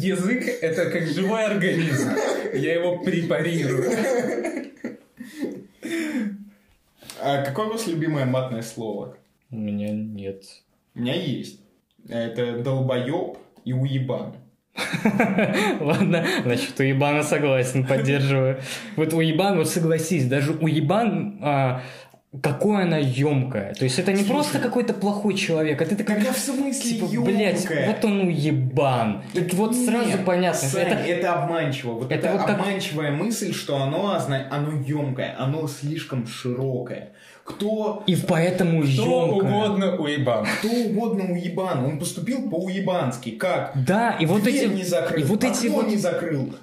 Язык— 0.00 0.44
это 0.62 0.90
как 0.90 1.06
живой 1.06 1.44
организм. 1.44 2.10
Я 2.54 2.74
его 2.74 2.98
препарирую. 2.98 3.92
А 7.22 7.42
какое 7.42 7.66
у 7.66 7.72
вас 7.72 7.86
любимое 7.86 8.24
матное 8.24 8.62
слово? 8.62 9.16
У 9.50 9.56
меня 9.56 9.90
нет. 9.90 10.44
У 10.94 11.00
меня 11.00 11.14
есть. 11.14 11.60
Это 12.08 12.58
долбоеб 12.58 13.36
и 13.64 13.72
уебан. 13.72 14.34
Ладно, 15.80 16.24
значит, 16.44 16.78
уебана 16.80 17.22
согласен, 17.22 17.86
поддерживаю. 17.86 18.60
Вот 18.96 19.12
уебан, 19.12 19.58
вот 19.58 19.68
согласись, 19.68 20.26
даже 20.26 20.52
уебан, 20.52 21.38
а, 21.42 21.82
какое 22.42 22.84
она 22.84 22.98
емкая. 22.98 23.74
То 23.74 23.84
есть 23.84 23.98
это 23.98 24.12
не 24.12 24.22
просто 24.24 24.58
какой-то 24.60 24.94
плохой 24.94 25.34
человек, 25.34 25.82
а 25.82 25.84
ты 25.84 25.96
такой, 25.96 26.14
Когда 26.14 26.32
в 26.32 26.38
смысле 26.38 26.90
типа, 26.92 27.04
ёмкая? 27.06 27.34
блядь, 27.34 27.68
вот 27.88 28.04
он 28.04 28.20
уебан. 28.20 29.22
Это 29.34 29.56
вот 29.56 29.74
сразу 29.74 30.08
Нет, 30.10 30.24
понятно. 30.24 30.68
Сань, 30.68 30.82
это 30.82 30.94
это... 30.96 31.32
обманчиво. 31.42 31.92
Вот 31.94 32.12
это 32.12 32.28
это, 32.28 32.32
вот 32.38 32.46
как- 32.46 32.60
обманчивая 32.60 33.10
мысль, 33.10 33.52
что 33.52 33.76
оно, 33.82 34.16
оно 34.50 34.72
емкое, 34.86 35.34
оно 35.38 35.66
слишком 35.66 36.26
широкое. 36.26 37.10
Кто, 37.42 38.04
И 38.06 38.14
поэтому 38.14 38.84
Что 38.86 39.26
емкая. 39.32 39.50
угодно 39.50 39.96
уебан. 39.96 40.46
кто 40.58 40.68
угодно 40.68 41.32
уебан, 41.32 41.84
он 41.84 41.98
поступил 41.98 42.48
по-уебански. 42.48 43.30
Как? 43.30 43.72
Да, 43.74 44.12
и 44.20 44.26
вот 44.26 44.42
Дверь 44.42 44.66
эти... 44.66 44.72
не 44.74 44.84
закрыл, 44.84 45.20
и 45.20 45.24
вот 45.24 45.42
эти 45.42 45.66
окно 45.66 45.76
вот... 45.78 45.88
не 45.88 45.96
закрыл. 45.96 46.54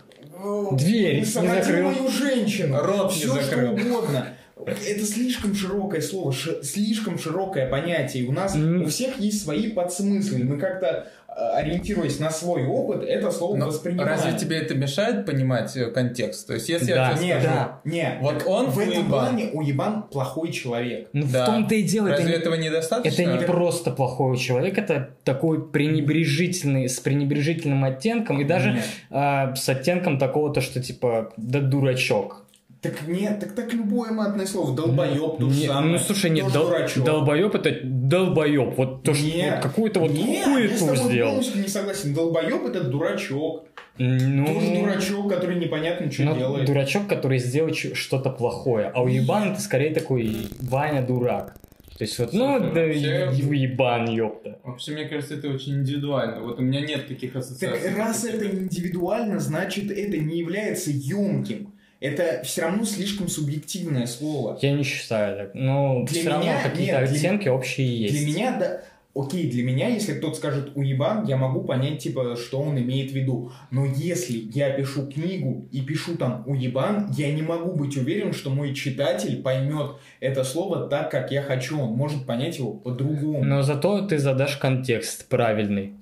Дверь 0.71 1.19
не 1.19 1.25
закрыл. 1.25 1.89
мою 1.91 2.07
женщину. 2.09 2.77
Рот 2.81 3.11
не 3.11 3.19
Всё, 3.19 3.33
закрыл. 3.33 3.77
что 3.77 3.87
угодно. 3.87 4.27
Это 4.67 5.05
слишком 5.05 5.55
широкое 5.55 6.01
слово, 6.01 6.31
ши- 6.33 6.61
слишком 6.63 7.17
широкое 7.17 7.69
понятие. 7.69 8.23
И 8.23 8.27
у 8.27 8.31
нас 8.31 8.55
М. 8.55 8.83
у 8.83 8.85
всех 8.87 9.19
есть 9.19 9.43
свои 9.43 9.69
подсмыслы. 9.71 10.43
Мы 10.43 10.57
как-то 10.57 11.07
э, 11.29 11.39
ориентируясь 11.59 12.19
на 12.19 12.31
свой 12.31 12.65
опыт, 12.65 13.03
это 13.03 13.29
слово 13.31 13.57
Но 13.57 13.67
воспринимаем. 13.67 14.09
разве 14.09 14.33
тебе 14.39 14.57
это 14.57 14.73
мешает 14.73 15.23
понимать 15.27 15.77
э, 15.77 15.85
контекст? 15.91 16.47
То 16.47 16.55
есть, 16.55 16.67
если 16.67 16.93
Да. 16.93 17.11
я 17.11 17.15
тебе 17.15 17.27
Нет, 17.27 17.41
скажу, 17.43 17.55
да, 17.55 17.81
нет. 17.85 18.13
Вот 18.21 18.39
Так 18.39 18.47
он 18.47 18.65
в 18.71 18.79
этом 18.79 18.93
уебан. 18.93 19.07
плане 19.09 19.49
уебан 19.53 20.03
плохой 20.11 20.51
человек. 20.51 21.09
Ну, 21.13 21.27
да, 21.31 21.43
в 21.43 21.45
том-то 21.45 21.75
и 21.75 21.83
дело. 21.83 22.09
разве 22.09 22.25
это 22.25 22.31
не- 22.33 22.39
этого 22.41 22.55
недостаточно? 22.55 23.21
Это 23.21 23.31
не 23.37 23.45
просто 23.45 23.91
плохой 23.91 24.35
человек, 24.37 24.79
это 24.79 25.11
такой 25.23 25.69
пренебрежительный, 25.69 26.89
с 26.89 26.99
пренебрежительным 26.99 27.83
оттенком, 27.83 28.41
и 28.41 28.43
даже 28.43 28.73
Нет. 28.73 28.83
а, 29.11 29.53
с 29.55 29.69
оттенком 29.69 30.17
такого-то, 30.17 30.61
что 30.61 30.81
типа, 30.81 31.33
да 31.37 31.59
дурачок. 31.59 32.45
Так 32.81 33.07
нет, 33.07 33.39
так 33.39 33.53
так 33.55 33.73
любое 33.73 34.11
матное 34.11 34.45
слово. 34.45 34.75
Долбоеб, 34.75 35.39
то 35.39 35.49
же 35.49 35.59
Не- 35.61 35.67
самое. 35.67 35.93
ну 35.93 35.97
слушай, 35.97 36.29
нет, 36.29 36.51
дол- 36.53 36.71
долбоеб 37.03 37.55
это 37.55 37.79
долбоеб. 37.83 38.77
Вот 38.77 39.03
то, 39.03 39.13
что 39.15 39.25
вот 39.25 39.59
какую-то 39.61 39.99
вот 40.01 40.11
я 40.11 40.43
хуету 40.43 40.79
тобой 40.79 40.97
сделал. 40.97 41.29
полностью 41.31 41.61
не 41.61 41.67
согласен. 41.67 42.13
Долбоеб 42.13 42.65
это 42.65 42.83
дурачок. 42.83 43.65
Ну, 43.97 44.45
Тоже 44.45 44.75
дурачок, 44.79 45.27
который 45.33 45.55
непонятно, 45.59 46.11
что 46.11 46.21
ну, 46.23 46.37
делает. 46.37 46.67
дурачок, 46.67 47.07
который 47.07 47.39
сделал 47.39 47.71
ч- 47.71 47.95
что-то 47.95 48.29
плохое. 48.29 48.91
А 48.93 49.01
уебан 49.01 49.53
это 49.53 49.59
скорее 49.61 49.91
такой 49.91 50.47
Ваня 50.59 51.01
дурак. 51.01 51.55
То 51.97 52.03
есть 52.03 52.19
вот, 52.19 52.31
ну, 52.31 52.59
да 52.59 52.81
уебан, 52.81 54.07
ёпта. 54.07 54.59
Вообще, 54.63 54.91
мне 54.91 55.05
кажется, 55.05 55.33
это 55.33 55.49
очень 55.49 55.79
индивидуально. 55.79 56.41
Вот 56.41 56.59
у 56.59 56.61
меня 56.61 56.81
нет 56.81 57.07
таких 57.07 57.33
Так 57.33 57.41
ассоциаций. 57.41 57.95
раз 57.95 58.23
это 58.23 58.45
индивидуально, 58.45 59.39
значит 59.39 59.89
это 59.89 60.17
не 60.17 60.37
является 60.37 60.91
емким. 60.91 61.73
Это 61.99 62.41
все 62.43 62.61
равно 62.61 62.85
слишком 62.85 63.27
субъективное 63.27 64.05
слово. 64.05 64.57
Я 64.61 64.73
не 64.73 64.83
считаю 64.83 65.37
так. 65.37 65.55
Но 65.55 66.03
Для 66.05 66.19
все 66.21 66.29
равно 66.29 66.43
меня- 66.45 66.61
какие-то 66.61 66.99
нет, 66.99 67.09
для- 67.09 67.17
оттенки 67.19 67.47
общие 67.47 68.01
есть. 68.01 68.13
Для 68.15 68.25
меня, 68.27 68.57
да, 68.59 68.81
окей, 69.15 69.49
для 69.49 69.63
меня, 69.63 69.87
если 69.87 70.13
кто-то 70.13 70.35
скажет 70.35 70.71
уебан, 70.75 71.25
я 71.25 71.37
могу 71.37 71.61
понять, 71.61 71.97
типа, 71.97 72.35
что 72.35 72.59
он 72.61 72.77
имеет 72.77 73.09
в 73.11 73.15
виду. 73.15 73.51
Но 73.71 73.83
если 73.85 74.37
я 74.53 74.69
пишу 74.69 75.07
книгу 75.07 75.67
и 75.71 75.81
пишу 75.81 76.15
там 76.17 76.43
уебан, 76.45 77.09
я 77.17 77.31
не 77.33 77.41
могу 77.41 77.71
быть 77.71 77.97
уверен, 77.97 78.31
что 78.33 78.51
мой 78.51 78.75
читатель 78.75 79.41
поймет 79.41 79.93
это 80.19 80.43
слово 80.43 80.87
так, 80.87 81.09
как 81.09 81.31
я 81.31 81.41
хочу. 81.41 81.79
Он 81.81 81.93
может 81.93 82.27
понять 82.27 82.59
его 82.59 82.73
по-другому. 82.73 83.43
Но 83.43 83.63
зато 83.63 84.05
ты 84.05 84.19
задашь 84.19 84.57
контекст 84.57 85.27
правильный. 85.29 85.93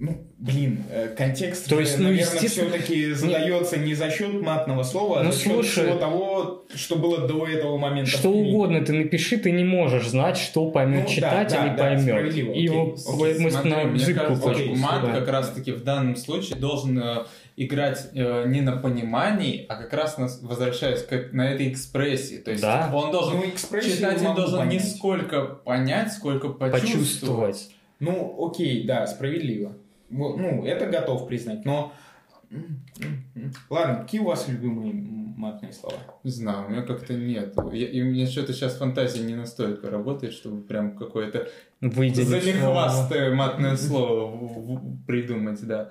Ну, 0.00 0.26
блин, 0.38 0.82
э, 0.90 1.14
контекст, 1.16 1.68
То 1.68 1.78
есть, 1.78 1.98
ну, 1.98 2.04
наверное, 2.08 2.34
естественно- 2.34 2.70
все-таки 2.70 3.12
задается 3.12 3.78
не 3.78 3.94
за 3.94 4.10
счет 4.10 4.42
матного 4.42 4.82
слова, 4.82 5.20
а 5.20 5.22
Ну, 5.22 5.30
за 5.30 5.38
счет 5.38 5.52
слушай. 5.52 5.84
всего 5.84 5.94
того, 5.98 6.64
что 6.74 6.96
было 6.96 7.28
до 7.28 7.46
этого 7.46 7.78
момента. 7.78 8.10
Что 8.10 8.30
угодно 8.30 8.84
ты 8.84 8.92
напиши, 8.92 9.36
ты 9.36 9.52
не 9.52 9.62
можешь 9.64 10.08
знать, 10.08 10.36
что 10.36 10.68
поймет 10.70 11.02
Ну, 11.04 11.08
да, 11.08 11.14
читатель 11.14 11.56
да, 11.58 11.66
и 11.66 11.70
да, 11.70 11.76
поймет. 11.76 12.02
справедливо, 12.02 12.52
И 12.52 12.66
окей, 12.68 12.80
окей, 12.80 13.38
мы 13.38 13.50
Смотри, 13.52 13.70
на 13.70 13.84
мне 13.84 14.00
язык 14.00 14.16
кажется, 14.18 14.48
мат 14.76 15.02
да. 15.04 15.12
как 15.12 15.28
раз-таки 15.28 15.70
в 15.72 15.84
данном 15.84 16.16
случае 16.16 16.58
должен 16.58 16.98
э, 16.98 17.24
играть 17.56 18.08
э, 18.14 18.44
не 18.48 18.62
на 18.62 18.76
понимании, 18.76 19.64
а 19.68 19.76
как 19.76 19.92
раз 19.92 20.18
на, 20.18 20.28
возвращаясь 20.42 21.02
к, 21.04 21.28
на 21.32 21.52
этой 21.52 21.70
экспрессии. 21.70 22.38
То 22.38 22.50
есть 22.50 22.62
Да. 22.64 22.90
он 22.92 23.12
должен, 23.12 23.36
Ну, 23.36 23.44
читатель 23.80 24.24
должен 24.34 24.68
не 24.68 24.78
понять. 24.78 24.88
сколько 24.96 25.42
понять, 25.44 26.12
сколько 26.12 26.48
почувствовать. 26.48 26.92
почувствовать. 26.92 27.70
Ну, 28.00 28.36
окей, 28.50 28.84
да, 28.84 29.06
справедливо. 29.06 29.76
Вот, 30.10 30.36
Ну, 30.36 30.64
это 30.64 30.86
готов 30.86 31.26
признать, 31.28 31.64
но... 31.64 31.92
Ладно, 33.68 34.02
какие 34.02 34.20
у 34.20 34.24
вас 34.26 34.46
любимые 34.48 34.92
матные 34.94 35.72
слова? 35.72 35.96
Не 36.22 36.30
знаю, 36.30 36.66
у 36.66 36.70
меня 36.70 36.82
как-то 36.82 37.14
нет. 37.14 37.54
Я- 37.72 37.88
и 37.88 38.00
у 38.02 38.04
меня 38.04 38.26
что-то 38.26 38.52
сейчас 38.52 38.76
фантазия 38.76 39.24
не 39.24 39.34
настолько 39.34 39.90
работает, 39.90 40.32
чтобы 40.34 40.62
прям 40.62 40.96
какое-то 40.96 41.48
Выделить 41.80 42.28
слово. 42.28 42.40
залихвастое 42.40 43.34
матное 43.34 43.76
слово 43.76 44.80
придумать, 45.06 45.66
да. 45.66 45.90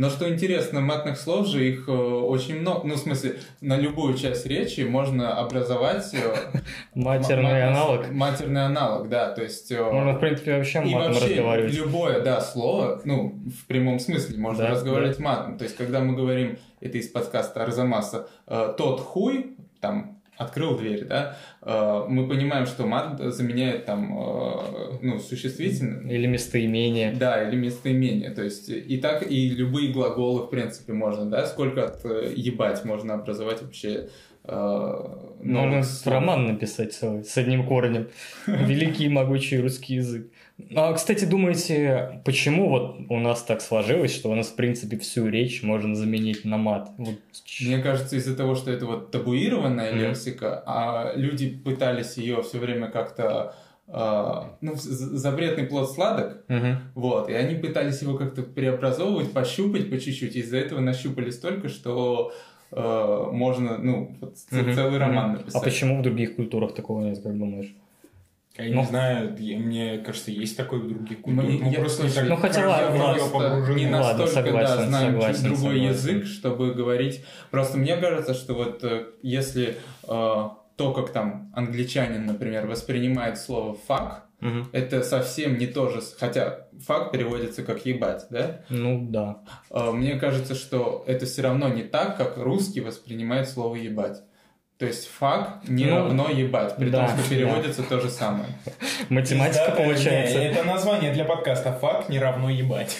Но 0.00 0.08
что 0.08 0.26
интересно, 0.32 0.80
матных 0.80 1.18
слов 1.18 1.46
же 1.46 1.68
их 1.68 1.86
э, 1.86 1.92
очень 1.92 2.58
много. 2.60 2.88
Ну, 2.88 2.94
в 2.94 2.98
смысле, 2.98 3.36
на 3.60 3.76
любую 3.76 4.14
часть 4.16 4.46
речи 4.46 4.80
можно 4.80 5.36
образовать 5.38 6.14
э, 6.14 6.34
Матерный 6.94 7.42
ма- 7.42 7.50
ма- 7.50 7.68
аналог. 7.68 8.10
Матерный 8.10 8.64
аналог, 8.64 9.10
да. 9.10 9.30
То 9.32 9.42
есть... 9.42 9.70
э, 9.70 9.82
Можно, 9.82 10.14
в 10.14 10.20
принципе, 10.20 10.56
вообще 10.56 10.80
матом 10.80 11.10
разговаривать. 11.12 11.74
любое, 11.74 12.20
да, 12.22 12.40
слово, 12.40 13.02
ну, 13.04 13.38
в 13.60 13.66
прямом 13.66 13.98
смысле 13.98 14.38
можно 14.38 14.68
разговаривать 14.68 15.18
матом. 15.18 15.58
То 15.58 15.64
есть, 15.64 15.76
когда 15.76 16.00
мы 16.00 16.16
говорим, 16.16 16.56
это 16.80 16.96
из 16.96 17.08
подкаста 17.08 17.62
Арзамаса, 17.62 18.26
тот 18.46 19.00
хуй, 19.00 19.58
там, 19.82 20.19
открыл 20.40 20.76
дверь, 20.78 21.04
да, 21.04 21.36
э, 21.62 22.04
мы 22.08 22.26
понимаем, 22.26 22.66
что 22.66 22.86
мат 22.86 23.20
заменяет 23.20 23.84
там, 23.84 24.18
э, 24.18 24.98
ну, 25.02 25.18
существительное, 25.18 26.10
Или 26.12 26.26
местоимение. 26.26 27.12
да, 27.12 27.46
или 27.46 27.56
местоимение. 27.56 28.30
То 28.30 28.42
есть 28.42 28.70
и 28.70 28.96
так, 28.96 29.30
и 29.30 29.50
любые 29.50 29.92
глаголы, 29.92 30.46
в 30.46 30.50
принципе, 30.50 30.94
можно, 30.94 31.26
да? 31.26 31.46
Сколько 31.46 31.84
от 31.84 32.04
э, 32.04 32.32
ебать 32.34 32.84
можно 32.84 33.14
образовать 33.14 33.60
вообще 33.62 34.08
э, 34.50 35.44
Можно 35.44 35.70
новых 35.70 35.84
слов? 35.86 36.14
роман 36.14 36.46
написать 36.46 36.92
целый, 36.92 37.24
с 37.24 37.36
одним 37.36 37.66
корнем. 37.66 38.08
Великий 38.46 39.04
и 39.06 39.08
могучий 39.08 39.58
русский 39.60 39.94
язык. 39.96 40.26
А, 40.74 40.92
кстати, 40.92 41.24
думаете, 41.24 42.20
почему 42.24 42.68
вот 42.68 42.96
у 43.08 43.18
нас 43.18 43.42
так 43.42 43.62
сложилось, 43.62 44.14
что 44.14 44.30
у 44.30 44.34
нас, 44.34 44.48
в 44.48 44.56
принципе, 44.56 44.98
всю 44.98 45.26
речь 45.28 45.62
можно 45.62 45.94
заменить 45.94 46.44
на 46.44 46.58
мат? 46.58 46.90
Вот 46.98 47.14
Мне 47.62 47.78
кажется, 47.78 48.16
из-за 48.16 48.36
того, 48.36 48.54
что 48.54 48.70
это 48.70 48.84
вот 48.84 49.10
табуированная 49.10 49.92
Мгм. 49.92 50.00
лексика, 50.00 50.62
а 50.66 51.12
люди 51.16 51.48
пытались 51.48 52.18
ее 52.18 52.42
все 52.42 52.58
время 52.58 52.88
как-то 52.90 53.54
э, 53.88 54.32
ну, 54.60 54.72
запретный 54.76 55.64
плод 55.64 55.90
сладок, 55.90 56.44
Мгм. 56.48 56.78
вот, 56.94 57.28
и 57.30 57.32
они 57.32 57.54
пытались 57.56 58.02
его 58.02 58.16
как-то 58.18 58.42
преобразовывать, 58.42 59.32
пощупать 59.32 59.90
по 59.90 59.98
чуть-чуть, 59.98 60.36
из-за 60.36 60.58
этого 60.58 60.80
нащупали 60.80 61.30
столько, 61.30 61.68
что 61.68 62.32
э, 62.72 63.28
можно, 63.32 63.78
ну, 63.78 64.16
вот 64.20 64.36
Мгм. 64.50 64.74
целый 64.74 64.98
роман 64.98 65.30
Мгм. 65.30 65.38
написать. 65.38 65.62
А 65.62 65.64
почему 65.64 65.98
в 65.98 66.02
других 66.02 66.36
культурах 66.36 66.74
такого 66.74 67.02
нет, 67.04 67.20
как 67.22 67.36
думаешь? 67.38 67.74
Я 68.58 68.74
Ну. 68.74 68.80
не 68.80 68.86
знаю, 68.86 69.36
я- 69.38 69.58
мне 69.58 69.98
кажется, 69.98 70.30
есть 70.30 70.56
такое 70.56 70.80
в 70.80 70.88
других 70.88 71.20
культурах. 71.22 71.48
Мне- 71.50 71.58
Мы 71.64 71.70
я 71.72 71.78
просто 71.80 72.12
так 72.14 72.28
ну, 72.28 72.36
хотя 72.36 72.68
ладно, 72.68 73.24
погружены. 73.32 73.78
не 73.78 73.86
Ну, 73.86 74.00
ладно, 74.00 74.24
настолько, 74.24 74.50
да, 74.52 74.66
согласен, 74.66 74.88
знаем 74.88 75.12
чуть 75.12 75.22
согласен, 75.22 75.44
другой 75.44 75.58
согласен. 75.78 75.88
язык, 76.16 76.26
чтобы 76.26 76.74
говорить. 76.74 77.24
Просто 77.50 77.78
мне 77.78 77.96
кажется, 77.96 78.34
что 78.34 78.54
вот 78.54 78.84
э, 78.84 79.06
если 79.22 79.76
э, 80.02 80.48
то, 80.76 80.92
как 80.94 81.10
там 81.10 81.50
англичанин, 81.54 82.26
например, 82.26 82.66
воспринимает 82.66 83.38
слово 83.38 83.74
«фак», 83.86 84.26
Мгм. 84.40 84.68
это 84.72 85.02
совсем 85.02 85.58
не 85.58 85.66
то 85.66 85.88
же, 85.88 86.00
хотя 86.18 86.66
«фак» 86.86 87.12
переводится 87.12 87.62
как 87.62 87.84
«ебать», 87.86 88.26
да? 88.30 88.62
Ну 88.70 89.06
да. 89.10 89.42
Э, 89.70 89.90
Мне 89.92 90.16
кажется, 90.16 90.54
что 90.54 91.04
это 91.06 91.26
все 91.26 91.42
равно 91.42 91.68
не 91.68 91.82
так, 91.82 92.16
как 92.16 92.36
русский 92.38 92.80
воспринимает 92.80 93.48
слово 93.48 93.76
«ебать». 93.76 94.22
То 94.78 94.86
есть 94.86 95.08
«фак» 95.08 95.60
не 95.68 95.84
Ну, 95.84 95.96
равно 95.96 96.30
«ебать», 96.30 96.76
при 96.76 96.88
да, 96.88 97.06
том, 97.08 97.18
что 97.18 97.28
переводится 97.30 97.82
то 97.82 98.00
же 98.00 98.08
самое. 98.08 98.48
Математика 99.10 99.66
Да, 99.68 99.72
получается. 99.76 100.38
не, 100.38 100.46
Это 100.46 100.64
название 100.64 101.12
для 101.12 101.24
подкаста 101.24 101.72
«Фак 101.72 102.08
не 102.08 102.18
равно 102.18 102.48
ебать». 102.50 102.96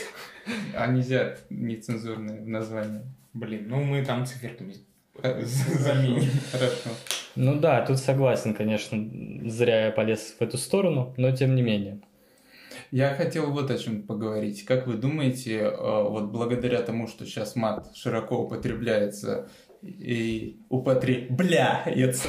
А 0.74 0.86
нельзя 0.88 1.36
нецензурные 1.48 2.40
в 2.40 2.48
названии. 2.48 3.02
Блин, 3.32 3.66
ну 3.68 3.82
мы 3.82 4.04
там 4.04 4.26
циферками 4.26 4.74
заменим. 5.44 6.30
Хорошо. 6.52 6.90
Ну 7.36 7.60
да, 7.60 7.84
тут 7.84 7.98
согласен, 7.98 8.54
конечно, 8.54 8.98
зря 9.48 9.86
я 9.86 9.92
полез 9.92 10.36
в 10.38 10.42
эту 10.42 10.58
сторону, 10.58 11.14
но 11.16 11.34
тем 11.34 11.54
не 11.54 11.62
менее. 11.62 12.00
Я 12.90 13.14
хотел 13.14 13.52
вот 13.52 13.70
о 13.70 13.78
чем 13.78 14.02
поговорить. 14.02 14.64
Как 14.64 14.86
вы 14.86 14.94
думаете, 14.94 15.58
э, 15.58 15.70
вот 15.70 16.30
благодаря 16.30 16.82
тому, 16.82 17.06
что 17.06 17.24
сейчас 17.24 17.54
мат 17.54 17.94
широко 17.94 18.36
употребляется 18.36 19.48
и 19.82 20.60
употребляется 20.68 22.28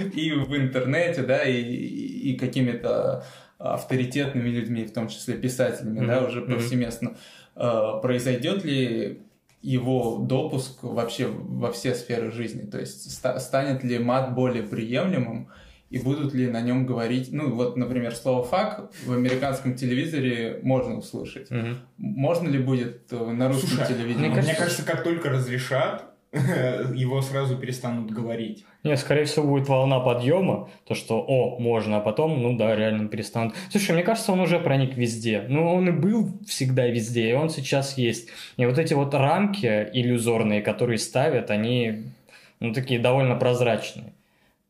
и 0.14 0.30
в 0.32 0.56
интернете, 0.56 1.22
да, 1.22 1.42
и, 1.42 1.60
и 1.60 2.36
какими-то 2.38 3.24
авторитетными 3.58 4.48
людьми, 4.48 4.84
в 4.84 4.92
том 4.92 5.08
числе 5.08 5.34
писателями, 5.34 6.00
mm-hmm. 6.00 6.06
да, 6.06 6.24
уже 6.24 6.42
повсеместно, 6.42 7.16
mm-hmm. 7.56 8.00
произойдет 8.00 8.64
ли 8.64 9.22
его 9.62 10.18
допуск 10.18 10.82
вообще 10.82 11.26
во 11.28 11.72
все 11.72 11.94
сферы 11.94 12.30
жизни? 12.30 12.62
То 12.62 12.78
есть 12.78 13.10
станет 13.10 13.84
ли 13.84 13.98
мат 13.98 14.34
более 14.34 14.62
приемлемым? 14.62 15.48
и 15.90 15.98
будут 15.98 16.34
ли 16.34 16.48
на 16.48 16.60
нем 16.60 16.86
говорить, 16.86 17.32
ну 17.32 17.54
вот, 17.54 17.76
например, 17.76 18.14
слово 18.14 18.44
«фак» 18.44 18.90
в 19.06 19.12
американском 19.12 19.74
телевизоре 19.74 20.60
можно 20.62 20.98
услышать. 20.98 21.50
Угу. 21.50 21.76
Можно 21.96 22.48
ли 22.48 22.58
будет 22.58 23.10
э, 23.10 23.16
на 23.16 23.48
русском 23.48 23.70
Слушай, 23.70 23.94
телевидении? 23.94 24.26
Мне 24.26 24.34
кажется, 24.34 24.52
мне 24.52 24.58
кажется, 24.58 24.84
как 24.84 25.02
только 25.02 25.30
разрешат, 25.30 26.14
его 26.32 27.22
сразу 27.22 27.56
перестанут 27.56 28.10
говорить. 28.10 28.64
Не, 28.84 28.96
скорее 28.96 29.24
всего, 29.24 29.46
будет 29.46 29.68
волна 29.68 29.98
подъема, 30.00 30.68
то, 30.86 30.94
что, 30.94 31.20
о, 31.20 31.58
можно, 31.58 31.98
а 31.98 32.00
потом, 32.00 32.42
ну 32.42 32.56
да, 32.56 32.76
реально 32.76 33.08
перестанут. 33.08 33.54
Слушай, 33.70 33.92
мне 33.92 34.02
кажется, 34.02 34.32
он 34.32 34.40
уже 34.40 34.60
проник 34.60 34.96
везде. 34.96 35.44
Ну, 35.48 35.72
он 35.72 35.88
и 35.88 35.92
был 35.92 36.30
всегда 36.46 36.86
везде, 36.86 37.30
и 37.30 37.32
он 37.32 37.48
сейчас 37.48 37.96
есть. 37.96 38.28
И 38.58 38.66
вот 38.66 38.78
эти 38.78 38.92
вот 38.92 39.14
рамки 39.14 39.88
иллюзорные, 39.92 40.60
которые 40.60 40.98
ставят, 40.98 41.50
они, 41.50 42.12
ну, 42.60 42.74
такие 42.74 43.00
довольно 43.00 43.34
прозрачные. 43.34 44.12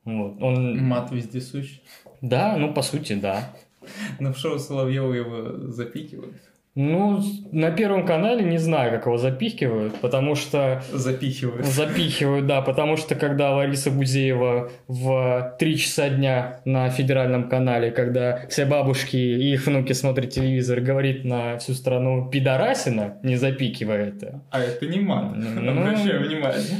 Вот. 0.05 0.41
Он... 0.41 0.79
Мат 0.79 1.11
вездесущ. 1.11 1.81
Да, 2.21 2.57
ну, 2.57 2.73
по 2.73 2.83
сути, 2.83 3.15
да. 3.15 3.53
Но 4.21 4.33
в 4.33 4.39
шоу 4.39 4.59
Соловьева 4.59 5.13
его 5.13 5.71
запикивают. 5.71 6.37
Ну, 6.81 7.21
на 7.51 7.73
Первом 7.73 8.07
канале 8.07 8.45
не 8.45 8.59
знаю, 8.59 8.93
как 8.93 9.07
его 9.07 9.19
запихивают, 9.19 9.97
потому 9.97 10.37
что... 10.37 10.81
Запихивают. 10.93 11.67
Запихивают, 11.67 12.47
да, 12.47 12.63
потому 12.63 12.97
что 12.97 13.17
когда 13.17 13.51
Лариса 13.51 13.91
Гузеева 13.91 14.71
в 14.87 15.57
3 15.59 15.77
часа 15.77 16.09
дня 16.09 16.61
на 16.65 16.89
Федеральном 16.89 17.49
канале, 17.49 17.91
когда 17.91 18.47
все 18.49 18.65
бабушки 18.65 19.17
и 19.17 19.55
их 19.55 19.67
внуки 19.67 19.93
смотрят 19.93 20.31
телевизор, 20.31 20.79
говорит 20.79 21.25
на 21.25 21.59
всю 21.59 21.73
страну 21.73 22.31
«пидорасина», 22.31 23.19
не 23.25 23.35
запикивая 23.35 24.11
это. 24.11 24.41
А 24.53 24.61
это 24.61 24.87
не 24.87 25.01
мат, 25.01 25.35
ну, 25.35 25.71
обращаю 25.81 26.29
внимание. 26.29 26.77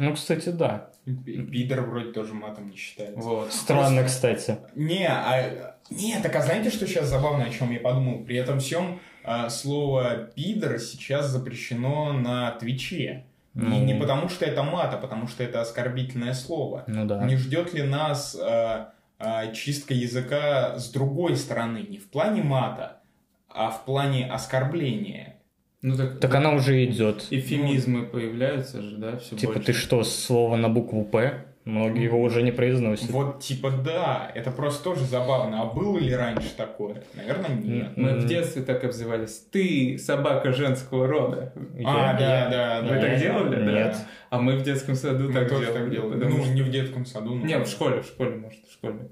Ну, 0.00 0.14
кстати, 0.14 0.48
да. 0.48 0.88
Пидор 1.04 1.82
вроде 1.82 2.10
тоже 2.10 2.34
матом 2.34 2.70
не 2.70 2.76
считается. 2.76 3.20
Вот. 3.20 3.52
Странно, 3.52 4.00
Просто... 4.00 4.34
кстати. 4.34 4.58
Не, 4.74 5.06
а... 5.06 5.76
Не, 5.90 6.18
так 6.20 6.34
а 6.34 6.40
знаете, 6.40 6.70
что 6.70 6.86
сейчас 6.86 7.06
забавно, 7.06 7.44
о 7.44 7.50
чем 7.50 7.70
я 7.70 7.78
подумал? 7.78 8.24
При 8.24 8.36
этом 8.36 8.60
всем 8.60 8.84
а, 8.84 9.11
слово 9.50 10.30
пидор 10.34 10.78
сейчас 10.78 11.26
запрещено 11.28 12.12
на 12.12 12.50
Твиче. 12.52 13.24
Ну... 13.54 13.76
И 13.76 13.80
не 13.80 13.94
потому, 13.94 14.28
что 14.28 14.44
это 14.44 14.62
мат, 14.62 14.94
а 14.94 14.96
потому, 14.96 15.28
что 15.28 15.44
это 15.44 15.60
оскорбительное 15.60 16.32
слово. 16.32 16.84
Ну 16.86 17.06
да. 17.06 17.24
Не 17.24 17.36
ждет 17.36 17.74
ли 17.74 17.82
нас 17.82 18.34
а, 18.40 18.94
а, 19.18 19.48
чистка 19.48 19.92
языка 19.92 20.78
с 20.78 20.90
другой 20.90 21.36
стороны? 21.36 21.84
Не 21.88 21.98
в 21.98 22.08
плане 22.08 22.42
мата, 22.42 23.02
а 23.48 23.70
в 23.70 23.84
плане 23.84 24.30
оскорбления. 24.30 25.36
Ну, 25.82 25.96
так, 25.96 26.20
так 26.20 26.34
она 26.34 26.52
уже 26.52 26.84
идет. 26.84 27.26
Эфемизмы 27.30 28.02
ну, 28.02 28.06
появляются 28.06 28.80
же, 28.80 28.96
да, 28.96 29.16
все 29.18 29.36
Типа 29.36 29.54
больше. 29.54 29.66
ты 29.66 29.72
что, 29.72 30.02
слово 30.04 30.56
на 30.56 30.68
букву 30.68 31.04
П? 31.04 31.44
Многие 31.64 32.02
его 32.04 32.20
уже 32.20 32.42
не 32.42 32.50
произносят. 32.50 33.10
Вот, 33.10 33.40
типа, 33.40 33.70
да, 33.70 34.30
это 34.34 34.50
просто 34.50 34.82
тоже 34.82 35.04
забавно. 35.04 35.62
А 35.62 35.66
было 35.66 35.96
ли 35.96 36.12
раньше 36.12 36.48
такое? 36.56 37.04
Наверное, 37.14 37.50
нет. 37.50 37.96
Мы 37.96 38.16
в 38.16 38.26
детстве 38.26 38.62
так 38.62 38.82
обзывались. 38.82 39.46
Ты 39.50 39.96
собака 39.96 40.52
женского 40.52 41.06
рода. 41.06 41.52
А, 41.84 42.14
да, 42.14 42.48
да, 42.50 42.82
да. 42.82 42.88
Вы 42.88 43.00
так 43.00 43.18
делали? 43.18 43.72
Нет. 43.72 43.96
А 44.30 44.40
мы 44.40 44.56
в 44.56 44.62
детском 44.62 44.94
саду 44.96 45.28
мы 45.28 45.34
так 45.34 45.48
тоже 45.48 45.66
делали. 45.66 45.78
Так 45.78 45.90
делали. 45.90 46.24
Ну, 46.24 46.52
не 46.52 46.62
в 46.62 46.70
детском 46.70 47.06
саду. 47.06 47.36
Не, 47.36 47.58
в 47.58 47.66
школе, 47.68 48.02
в 48.02 48.06
школе, 48.06 48.36
может, 48.36 48.60
в 48.66 48.72
школе 48.72 49.10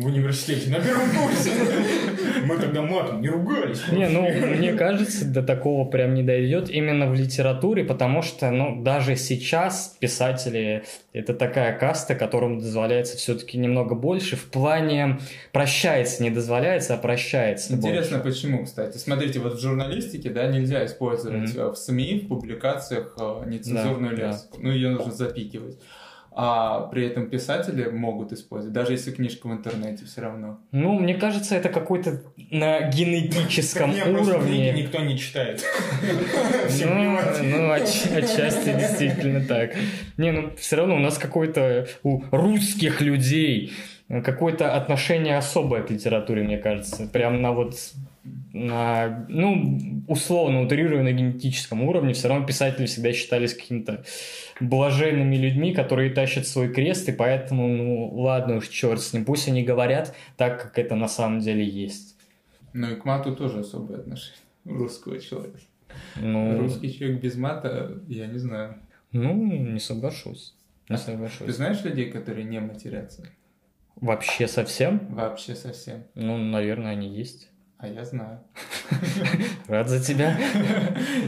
в 0.00 0.06
университете 0.06 0.70
на 0.70 0.80
первом 0.80 1.10
курсе. 1.10 1.50
Мы 2.44 2.58
тогда 2.58 2.82
матом 2.82 3.20
не 3.20 3.28
ругались. 3.28 3.80
Не, 3.92 4.08
ну, 4.08 4.28
мне 4.56 4.72
кажется, 4.72 5.24
до 5.26 5.42
такого 5.42 5.88
прям 5.88 6.14
не 6.14 6.22
дойдет 6.22 6.70
именно 6.70 7.10
в 7.10 7.14
литературе, 7.14 7.84
потому 7.84 8.22
что, 8.22 8.50
ну, 8.50 8.82
даже 8.82 9.16
сейчас 9.16 9.96
писатели— 10.00 10.84
это 11.12 11.34
такая 11.34 11.78
каста, 11.78 12.14
которым 12.14 12.58
дозволяется 12.60 13.16
все-таки 13.16 13.58
немного 13.58 13.94
больше. 13.94 14.36
В 14.36 14.46
плане 14.46 15.18
прощается, 15.52 16.22
не 16.22 16.30
дозволяется, 16.30 16.94
а 16.94 16.96
прощается 16.96 17.74
Интересно, 17.74 18.18
больше. 18.18 18.40
почему, 18.40 18.64
кстати. 18.64 18.96
Смотрите, 18.96 19.38
вот 19.38 19.54
в 19.54 19.60
журналистике, 19.60 20.30
да, 20.30 20.46
нельзя 20.46 20.84
использовать 20.86 21.54
mm-hmm. 21.54 21.72
в 21.72 21.76
СМИ, 21.76 22.22
в 22.24 22.28
публикациях 22.28 23.14
э, 23.20 23.42
нецензурную 23.46 24.16
да, 24.16 24.28
лексику. 24.28 24.56
Да. 24.56 24.62
Ну, 24.62 24.72
ее 24.72 24.90
нужно 24.90 25.12
запикивать 25.12 25.78
а 26.32 26.82
при 26.82 27.06
этом 27.06 27.28
писатели 27.28 27.88
могут 27.88 28.32
использовать, 28.32 28.72
даже 28.72 28.92
если 28.92 29.10
книжка 29.10 29.48
в 29.48 29.52
интернете 29.52 30.04
все 30.04 30.20
равно. 30.20 30.60
Ну, 30.70 30.98
мне 30.98 31.14
кажется, 31.14 31.56
это 31.56 31.68
какой-то 31.68 32.22
на 32.50 32.88
генетическом 32.88 33.90
уровне. 33.90 34.72
никто 34.72 34.98
не 35.00 35.18
читает. 35.18 35.64
Ну, 36.82 37.18
ну 37.42 37.72
отчасти 37.72 38.72
действительно 38.72 39.44
так. 39.44 39.74
Не, 40.16 40.32
ну 40.32 40.50
все 40.56 40.76
равно 40.76 40.96
у 40.96 40.98
нас 40.98 41.18
какой-то 41.18 41.86
у 42.02 42.22
русских 42.30 43.00
людей 43.00 43.72
какое-то 44.24 44.74
отношение 44.74 45.36
особое 45.36 45.82
к 45.82 45.90
литературе, 45.90 46.42
мне 46.42 46.58
кажется. 46.58 47.06
Прям 47.06 47.40
на 47.42 47.52
вот 47.52 47.76
на, 48.24 49.26
ну, 49.28 50.04
условно 50.06 50.62
утрирую 50.62 51.04
на 51.04 51.12
генетическом 51.12 51.82
уровне, 51.82 52.12
все 52.12 52.28
равно 52.28 52.46
писатели 52.46 52.86
всегда 52.86 53.12
считались 53.12 53.54
какими-то 53.54 54.04
блаженными 54.60 55.36
людьми, 55.36 55.72
которые 55.72 56.10
тащат 56.10 56.46
свой 56.46 56.72
крест, 56.72 57.08
и 57.08 57.12
поэтому, 57.12 57.68
ну, 57.68 58.08
ладно 58.14 58.56
уж, 58.56 58.68
черт 58.68 59.00
с 59.00 59.12
ним, 59.12 59.24
пусть 59.24 59.48
они 59.48 59.62
говорят 59.62 60.14
так, 60.36 60.62
как 60.62 60.78
это 60.78 60.96
на 60.96 61.08
самом 61.08 61.40
деле 61.40 61.66
есть. 61.66 62.16
Ну 62.72 62.90
и 62.90 62.96
к 62.96 63.04
мату 63.04 63.34
тоже 63.34 63.60
особое 63.60 63.98
отношение 63.98 64.40
русского 64.64 65.18
человека. 65.18 65.58
Ну... 66.16 66.58
Русский 66.58 66.92
человек 66.92 67.20
без 67.20 67.36
мата, 67.36 68.00
я 68.06 68.26
не 68.26 68.38
знаю. 68.38 68.76
Ну, 69.12 69.34
не 69.34 69.80
соглашусь. 69.80 70.54
Не 70.88 70.96
соглашусь. 70.96 71.46
Ты 71.46 71.52
знаешь 71.52 71.82
людей, 71.82 72.10
которые 72.10 72.44
не 72.44 72.60
матерятся? 72.60 73.24
Вообще 73.96 74.46
совсем? 74.46 75.14
Вообще 75.14 75.54
совсем. 75.54 76.04
Ну, 76.14 76.38
наверное, 76.38 76.92
они 76.92 77.08
есть. 77.08 77.49
А 77.82 77.88
я 77.88 78.04
знаю. 78.04 78.40
Рад 79.68 79.88
за 79.88 80.04
тебя. 80.04 80.36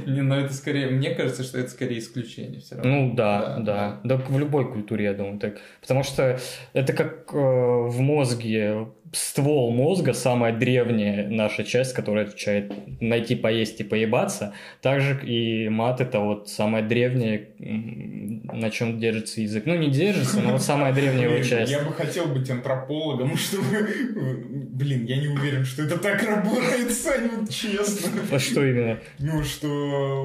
Не, 0.07 0.21
но 0.21 0.37
это 0.37 0.53
скорее, 0.53 0.88
мне 0.88 1.15
кажется, 1.15 1.45
что 1.45 1.59
это 1.59 1.71
скорее 1.71 1.99
исключение 1.99 2.61
все 2.61 2.75
равно. 2.75 2.91
Ну 2.91 3.15
да, 3.15 3.59
да. 3.59 4.01
Да, 4.05 4.17
в 4.17 4.38
любой 4.38 4.71
культуре, 4.71 5.05
я 5.05 5.15
думаю, 5.15 5.38
так. 5.38 5.57
Потому 5.81 6.03
что 6.03 6.38
это 6.75 6.93
как 6.93 7.33
э, 7.33 7.38
в 7.38 8.01
мозге 8.01 8.88
ствол 9.12 9.70
мозга, 9.70 10.14
самая 10.14 10.53
древняя 10.53 11.29
наша 11.29 11.64
часть, 11.64 11.92
которая 11.92 12.27
отвечает 12.27 12.72
найти, 13.01 13.35
поесть 13.35 13.81
и 13.81 13.85
поебаться. 13.85 14.55
Также 14.81 15.20
и 15.25 15.68
мат 15.68 16.01
это 16.01 16.20
вот 16.20 16.48
самая 16.48 16.83
древняя, 16.83 17.48
на 17.59 18.70
чем 18.70 18.98
держится 18.98 19.42
язык. 19.42 19.66
Ну, 19.66 19.77
не 19.77 19.90
держится, 19.90 20.40
но 20.40 20.53
вот 20.53 20.62
самая 20.62 20.94
древняя 20.94 21.29
его 21.29 21.42
часть. 21.42 21.70
Я 21.70 21.81
бы 21.81 21.92
хотел 21.92 22.27
быть 22.27 22.48
антропологом, 22.51 23.37
чтобы... 23.37 23.87
Блин, 24.72 25.05
я 25.05 25.16
не 25.16 25.29
уверен, 25.29 25.64
что 25.64 25.83
это 25.83 25.98
так 25.98 26.22
работает, 26.22 26.90
Саня, 26.90 27.46
честно. 27.51 28.11
А 28.31 28.38
что 28.38 28.64
именно? 28.64 28.98
Ну, 29.18 29.44
что 29.44 29.68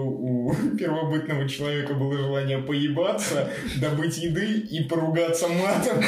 у 0.05 0.53
первобытного 0.77 1.47
человека 1.49 1.93
было 1.93 2.17
желание 2.17 2.59
поебаться, 2.59 3.49
добыть 3.81 4.17
еды 4.17 4.59
и 4.59 4.83
поругаться 4.83 5.47
матом. 5.49 6.01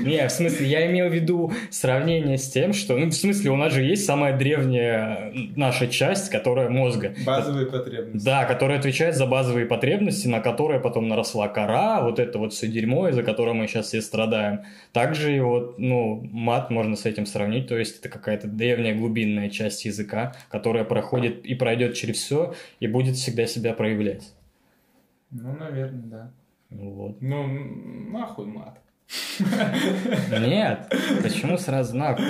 Не, 0.04 0.26
в 0.26 0.32
смысле, 0.32 0.66
я 0.66 0.90
имел 0.90 1.08
в 1.08 1.14
виду 1.14 1.52
сравнение 1.78 2.38
с 2.38 2.48
тем, 2.48 2.72
что, 2.72 2.96
ну, 2.96 3.06
в 3.06 3.12
смысле, 3.12 3.50
у 3.50 3.56
нас 3.56 3.72
же 3.72 3.82
есть 3.82 4.04
самая 4.04 4.36
древняя 4.36 5.32
наша 5.54 5.86
часть, 5.86 6.30
которая 6.30 6.68
мозга. 6.68 7.14
Базовые 7.24 7.66
потребности. 7.66 8.24
Да, 8.24 8.44
которая 8.44 8.78
отвечает 8.78 9.16
за 9.16 9.26
базовые 9.26 9.66
потребности, 9.66 10.28
на 10.28 10.40
которые 10.40 10.80
потом 10.80 11.08
наросла 11.08 11.48
кора, 11.48 12.02
вот 12.02 12.18
это 12.18 12.38
вот 12.38 12.52
все 12.52 12.68
дерьмо, 12.68 13.08
из-за 13.08 13.22
которого 13.22 13.54
мы 13.54 13.66
сейчас 13.66 13.86
все 13.86 14.02
страдаем. 14.02 14.60
Также 14.92 15.36
и 15.36 15.40
вот, 15.40 15.78
ну, 15.78 16.26
мат 16.32 16.70
можно 16.70 16.96
с 16.96 17.06
этим 17.06 17.26
сравнить, 17.26 17.68
то 17.68 17.78
есть 17.78 18.00
это 18.00 18.08
какая-то 18.08 18.48
древняя 18.48 18.94
глубинная 18.94 19.50
часть 19.50 19.84
языка, 19.84 20.34
которая 20.50 20.84
проходит 20.84 21.44
и 21.44 21.54
пройдет 21.54 21.94
через 21.94 22.16
все 22.16 22.54
и 22.80 22.86
будет 22.86 23.16
всегда 23.16 23.46
себя 23.46 23.72
проявлять. 23.72 24.32
Ну, 25.30 25.56
наверное, 25.56 26.02
да. 26.04 26.30
Вот. 26.70 27.20
Ну, 27.20 27.46
нахуй 28.10 28.46
мат. 28.46 28.78
Нет, 29.38 30.92
почему 31.22 31.58
сразу 31.58 31.96
нахуй? 31.96 32.24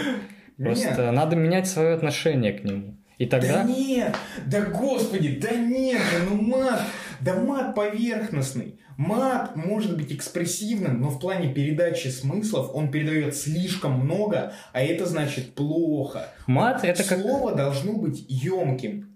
Просто 0.58 1.10
надо 1.12 1.36
менять 1.36 1.68
свое 1.68 1.94
отношение 1.94 2.52
к 2.52 2.64
нему. 2.64 2.96
И 3.18 3.26
тогда... 3.26 3.62
Да 3.62 3.64
нет, 3.64 4.14
да 4.44 4.60
господи, 4.60 5.38
да 5.40 5.52
нет, 5.52 6.02
ну 6.28 6.40
мат, 6.42 6.82
да 7.20 7.34
мат 7.34 7.74
поверхностный. 7.74 8.78
Мат 8.98 9.56
может 9.56 9.96
быть 9.96 10.12
экспрессивным, 10.12 11.00
но 11.00 11.08
в 11.08 11.18
плане 11.18 11.52
передачи 11.52 12.08
смыслов 12.08 12.70
он 12.74 12.90
передает 12.90 13.34
слишком 13.36 14.00
много, 14.00 14.52
а 14.72 14.82
это 14.82 15.06
значит 15.06 15.54
плохо. 15.54 16.28
Мат 16.46 16.84
это 16.84 17.04
как... 17.04 17.20
Слово 17.20 17.54
должно 17.54 17.94
быть 17.94 18.24
емким. 18.28 19.14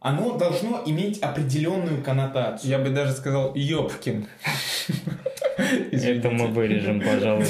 Оно 0.00 0.36
должно 0.36 0.82
иметь 0.84 1.20
определенную 1.20 2.02
коннотацию. 2.02 2.70
Я 2.70 2.78
бы 2.78 2.90
даже 2.90 3.12
сказал 3.12 3.54
ёбким. 3.54 4.26
Это 5.56 6.30
мы 6.30 6.48
вырежем, 6.48 7.00
пожалуй. 7.00 7.44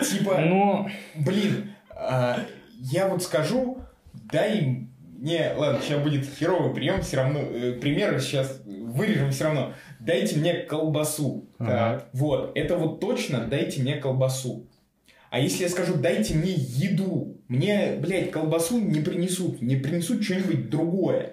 Типа, 0.00 0.38
Ну, 0.40 0.88
блин, 1.14 1.72
а, 1.90 2.40
я 2.80 3.08
вот 3.08 3.22
скажу, 3.22 3.78
дай 4.12 4.86
мне, 5.24 5.52
ладно, 5.56 5.80
сейчас 5.82 6.02
будет 6.02 6.26
херовый 6.26 6.74
прием, 6.74 7.00
все 7.00 7.18
равно, 7.18 7.40
э, 7.40 7.72
примеры 7.80 8.20
сейчас 8.20 8.60
вырежем 8.66 9.30
все 9.30 9.44
равно. 9.44 9.72
Дайте 10.00 10.36
мне 10.36 10.54
колбасу. 10.54 11.48
Ага. 11.58 12.04
Вот, 12.12 12.52
это 12.54 12.76
вот 12.76 13.00
точно 13.00 13.46
дайте 13.46 13.80
мне 13.80 13.96
колбасу. 13.96 14.66
А 15.30 15.38
если 15.40 15.62
я 15.62 15.68
скажу, 15.68 15.94
дайте 15.94 16.34
мне 16.34 16.52
еду, 16.54 17.38
мне, 17.48 17.96
блядь, 17.98 18.30
колбасу 18.30 18.78
не 18.78 19.00
принесут, 19.00 19.62
не 19.62 19.76
принесут 19.76 20.22
что-нибудь 20.22 20.68
другое. 20.68 21.32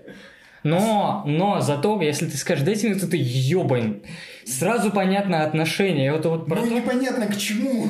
но, 0.63 1.23
но 1.25 1.59
зато, 1.59 1.99
если 2.01 2.27
ты 2.27 2.37
скажешь, 2.37 2.63
дайте 2.63 2.87
мне 2.87 2.99
тут 2.99 3.13
ебань, 3.13 4.01
сразу 4.45 4.91
понятно 4.91 5.43
отношение. 5.43 6.07
И 6.07 6.09
вот, 6.09 6.25
вот 6.25 6.45
про 6.45 6.55
Ну, 6.61 6.67
то- 6.67 6.73
непонятно 6.73 7.27
к 7.27 7.37
чему. 7.37 7.85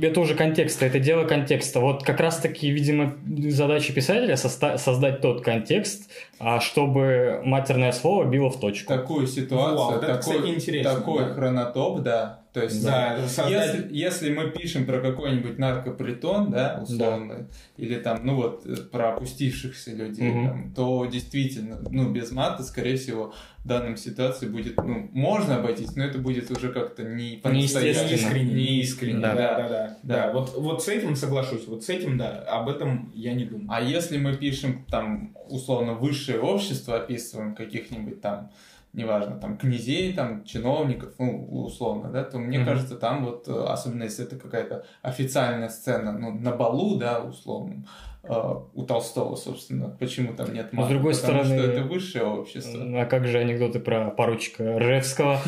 Это 0.00 0.20
уже 0.20 0.34
контекста, 0.34 0.86
это 0.86 0.98
дело 0.98 1.24
контекста. 1.24 1.80
Вот 1.80 2.02
как 2.02 2.18
раз-таки, 2.18 2.70
видимо, 2.70 3.14
задача 3.50 3.92
писателя 3.92 4.34
соста- 4.36 4.78
создать 4.78 5.20
тот 5.20 5.44
контекст, 5.44 6.10
а 6.38 6.60
чтобы 6.60 7.42
матерное 7.44 7.92
слово 7.92 8.24
било 8.24 8.48
в 8.48 8.58
точку. 8.58 8.88
Такую 8.88 9.26
ситуацию, 9.26 9.76
Вау, 9.76 9.92
это, 9.98 10.06
такой, 10.06 10.20
кстати, 10.20 10.54
интересно, 10.54 10.94
такой 10.94 11.24
да. 11.26 11.34
хронотоп, 11.34 12.00
да. 12.00 12.41
То 12.52 12.62
есть, 12.62 12.84
Да, 12.84 13.16
да, 13.16 13.26
создать- 13.28 13.50
если, 13.50 13.88
если 13.96 14.34
мы 14.34 14.50
пишем 14.50 14.84
про 14.84 15.00
какой-нибудь 15.00 15.58
наркопритон, 15.58 16.50
да, 16.50 16.80
условно, 16.82 17.48
или 17.78 17.94
там, 17.98 18.26
ну 18.26 18.34
вот, 18.36 18.66
э, 18.66 18.76
про 18.76 19.14
опустившихся 19.14 19.92
людей, 19.92 20.30
Мгм. 20.30 20.46
там, 20.48 20.72
то 20.74 21.06
действительно, 21.06 21.78
ну, 21.90 22.12
без 22.12 22.30
мата, 22.30 22.62
скорее 22.62 22.96
всего, 22.98 23.32
в 23.64 23.68
данном 23.68 23.96
ситуации 23.96 24.48
будет, 24.48 24.76
ну, 24.76 25.08
можно 25.14 25.56
обойтись, 25.56 25.96
но 25.96 26.04
это 26.04 26.18
будет 26.18 26.50
уже 26.50 26.70
как-то 26.72 27.04
не 27.04 27.36
по-настоящему. 27.42 28.08
Неестественно. 28.08 28.52
Не 28.54 28.80
искренне, 28.80 29.20
Да. 29.20 29.34
да. 29.34 29.54
да, 29.56 29.68
да, 29.68 29.98
Да. 30.02 30.26
да. 30.26 30.32
Вот, 30.32 30.54
вот 30.58 30.82
с 30.82 30.88
этим 30.88 31.16
соглашусь, 31.16 31.66
вот 31.66 31.84
с 31.84 31.88
этим, 31.88 32.18
да, 32.18 32.40
об 32.48 32.68
этом 32.68 33.10
я 33.14 33.32
не 33.32 33.44
думаю. 33.46 33.68
А 33.70 33.80
если 33.80 34.18
мы 34.18 34.36
пишем 34.36 34.84
там 34.90 35.34
условно 35.48 35.94
высшее 35.94 36.40
общество, 36.40 36.96
описываем 36.96 37.54
каких-нибудь 37.54 38.20
там, 38.20 38.50
неважно, 38.92 39.36
там 39.36 39.56
князей, 39.56 40.12
там 40.12 40.44
чиновников, 40.44 41.14
ну, 41.18 41.46
условно, 41.64 42.10
да, 42.10 42.24
то 42.24 42.38
мне 42.38 42.58
Мгм. 42.58 42.66
кажется, 42.68 42.96
там 42.96 43.24
вот, 43.24 43.48
э, 43.48 43.64
особенно 43.68 44.04
если 44.04 44.24
это 44.26 44.36
какая-то 44.36 44.84
официальная 45.02 45.68
сцена, 45.70 46.12
ну, 46.12 46.32
на 46.32 46.52
балу, 46.52 46.96
да, 46.96 47.20
условно, 47.20 47.84
э, 48.22 48.54
у 48.74 48.82
Толстого, 48.84 49.34
собственно, 49.36 49.88
почему 49.98 50.34
там 50.34 50.52
нет 50.52 50.72
Но 50.72 50.82
с 50.82 50.84
мата? 50.84 50.90
другой 50.94 51.14
Потому 51.14 51.42
стороны- 51.44 51.58
что 51.62 51.70
это 51.72 51.82
высшее 51.84 52.24
общество. 52.24 53.00
А 53.00 53.06
как 53.06 53.26
же 53.26 53.38
анекдоты 53.38 53.80
про 53.80 54.10
поручика 54.10 54.78
Ржевского? 54.78 55.40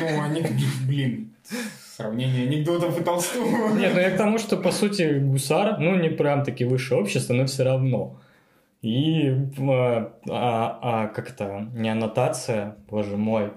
Ну, 0.00 0.20
они, 0.22 0.42
блин, 0.86 1.34
сравнение 1.96 2.46
анекдотов 2.46 3.00
и 3.00 3.04
Толстого. 3.04 3.74
Нет, 3.78 3.92
ну 3.94 4.00
я 4.00 4.10
к 4.10 4.16
тому, 4.16 4.38
что, 4.38 4.56
по 4.56 4.70
сути, 4.70 5.18
гусар, 5.20 5.78
ну, 5.78 5.96
не 5.96 6.08
прям 6.10 6.44
таки 6.44 6.64
высшее 6.64 7.00
общество, 7.00 7.32
но 7.34 7.46
все 7.46 7.64
равно. 7.64 8.20
И, 8.84 9.30
а, 9.60 10.12
а, 10.28 10.78
а, 10.82 11.06
как 11.08 11.30
это, 11.30 11.68
не 11.72 11.88
аннотация, 11.88 12.76
боже 12.90 13.16
мой. 13.16 13.50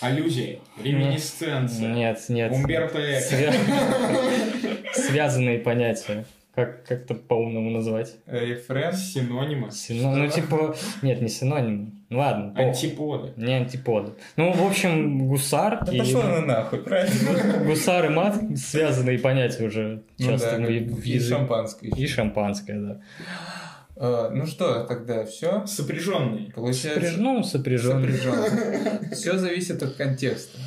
Аллюзия, 0.00 0.58
реминисценция, 0.82 1.92
Нет, 1.92 2.18
нет. 2.30 2.50
Умберто. 2.50 2.98
Свя- 2.98 3.52
Связанные 4.94 5.58
понятия. 5.58 6.24
Как, 6.54 6.84
как 6.86 7.02
это 7.02 7.14
по-умному 7.14 7.70
назвать? 7.70 8.16
Рефрен. 8.26 8.94
Синонимы, 8.94 9.68
Сино- 9.70 10.14
Ну, 10.16 10.28
типа... 10.28 10.74
Нет, 11.02 11.20
не 11.20 11.28
синоним. 11.28 12.02
Ну, 12.08 12.18
ладно. 12.18 12.54
антиподы. 12.56 13.32
Не 13.36 13.54
антиподы. 13.54 14.12
Ну, 14.36 14.52
в 14.52 14.66
общем, 14.66 15.28
гусар 15.28 15.84
Да 15.84 15.92
и... 15.92 15.98
пошла 15.98 16.24
она 16.24 16.40
нахуй, 16.40 16.78
правильно? 16.80 17.64
Гусар 17.66 18.06
и 18.06 18.08
мат 18.08 18.36
связанные 18.56 19.18
понятия 19.18 19.64
уже 19.66 20.02
Ну 20.18 20.26
часто 20.26 20.58
да, 20.58 20.66
в 20.66 20.70
и 20.70 20.80
в 20.80 21.06
и 21.06 21.20
шампанское. 21.20 21.88
И 21.88 22.06
шампанское, 22.06 22.78
да. 22.78 23.00
Э, 24.04 24.30
Ну 24.32 24.46
что, 24.46 24.82
тогда 24.84 25.24
все? 25.24 25.64
Сопряженные. 25.64 26.50
Получается, 26.52 27.00
Сопряж- 27.00 27.16
Ну, 27.18 27.42
сопряжен. 27.44 29.10
Все 29.12 29.38
зависит 29.38 29.80
от 29.82 29.94
контекста. 29.94 30.58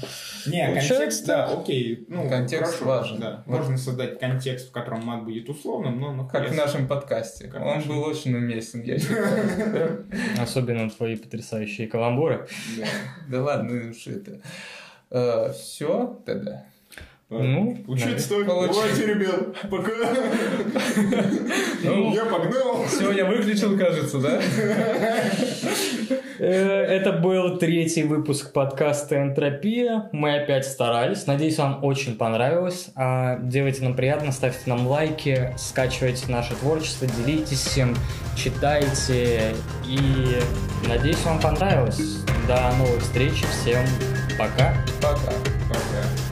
Не, 0.47 0.63
Получается, 0.67 0.93
контекст, 0.95 1.25
да, 1.25 1.45
окей. 1.47 2.05
Ну, 2.07 2.29
Контекст 2.29 2.73
хорошо, 2.79 2.85
важен. 2.85 3.19
Да. 3.19 3.43
Вот. 3.45 3.57
Можно 3.57 3.77
создать 3.77 4.19
контекст, 4.19 4.69
в 4.69 4.71
котором 4.71 5.03
мат 5.03 5.23
будет 5.25 5.49
условным, 5.49 5.99
но... 5.99 6.13
ну, 6.13 6.27
Как 6.27 6.49
в 6.49 6.55
нашем 6.55 6.87
подкасте. 6.87 7.47
Как 7.47 7.61
Он 7.61 7.67
нашем. 7.77 7.89
был 7.89 8.03
очень 8.03 8.33
уместен, 8.35 8.83
я 8.83 8.97
считаю. 8.99 10.05
Особенно 10.39 10.89
твои 10.89 11.15
потрясающие 11.17 11.87
каламбуры. 11.87 12.47
Да. 12.77 12.85
Да 13.29 13.43
ладно, 13.43 13.73
ну 13.73 13.89
уж 13.89 14.07
это. 14.07 14.39
Все 15.53 16.21
тогда. 16.25 16.65
Ну, 17.27 17.83
Учиться 17.87 18.43
Давайте, 18.45 19.07
ребят, 19.07 19.55
пока. 19.71 19.91
Ну, 21.83 22.13
Я 22.13 22.25
погнал. 22.25 22.85
Все, 22.85 23.11
я 23.11 23.25
выключил, 23.25 23.75
кажется, 23.77 24.19
да? 24.19 24.39
Э, 26.37 26.83
Это 26.83 27.13
был 27.13 27.57
третий 27.57 28.03
выпуск 28.03 28.53
подкаста 28.53 29.21
«Энтропия». 29.21 30.09
Мы 30.11 30.35
опять 30.35 30.65
старались. 30.65 31.25
Надеюсь, 31.25 31.57
вам 31.57 31.83
очень 31.83 32.15
понравилось. 32.15 32.89
А, 32.95 33.39
Делайте 33.39 33.83
нам 33.83 33.95
приятно, 33.95 34.31
ставьте 34.31 34.69
нам 34.69 34.85
лайки, 34.85 35.53
скачивайте 35.57 36.31
наше 36.31 36.53
творчество, 36.55 37.07
делитесь 37.07 37.75
им, 37.77 37.95
читайте. 38.35 39.55
И 39.87 40.39
надеюсь, 40.87 41.23
вам 41.23 41.39
понравилось. 41.39 42.19
До 42.47 42.71
новых 42.77 43.01
встреч. 43.01 43.43
Всем 43.61 43.83
пока. 44.37 44.75
Пока. 45.01 45.33
Пока. 45.69 46.24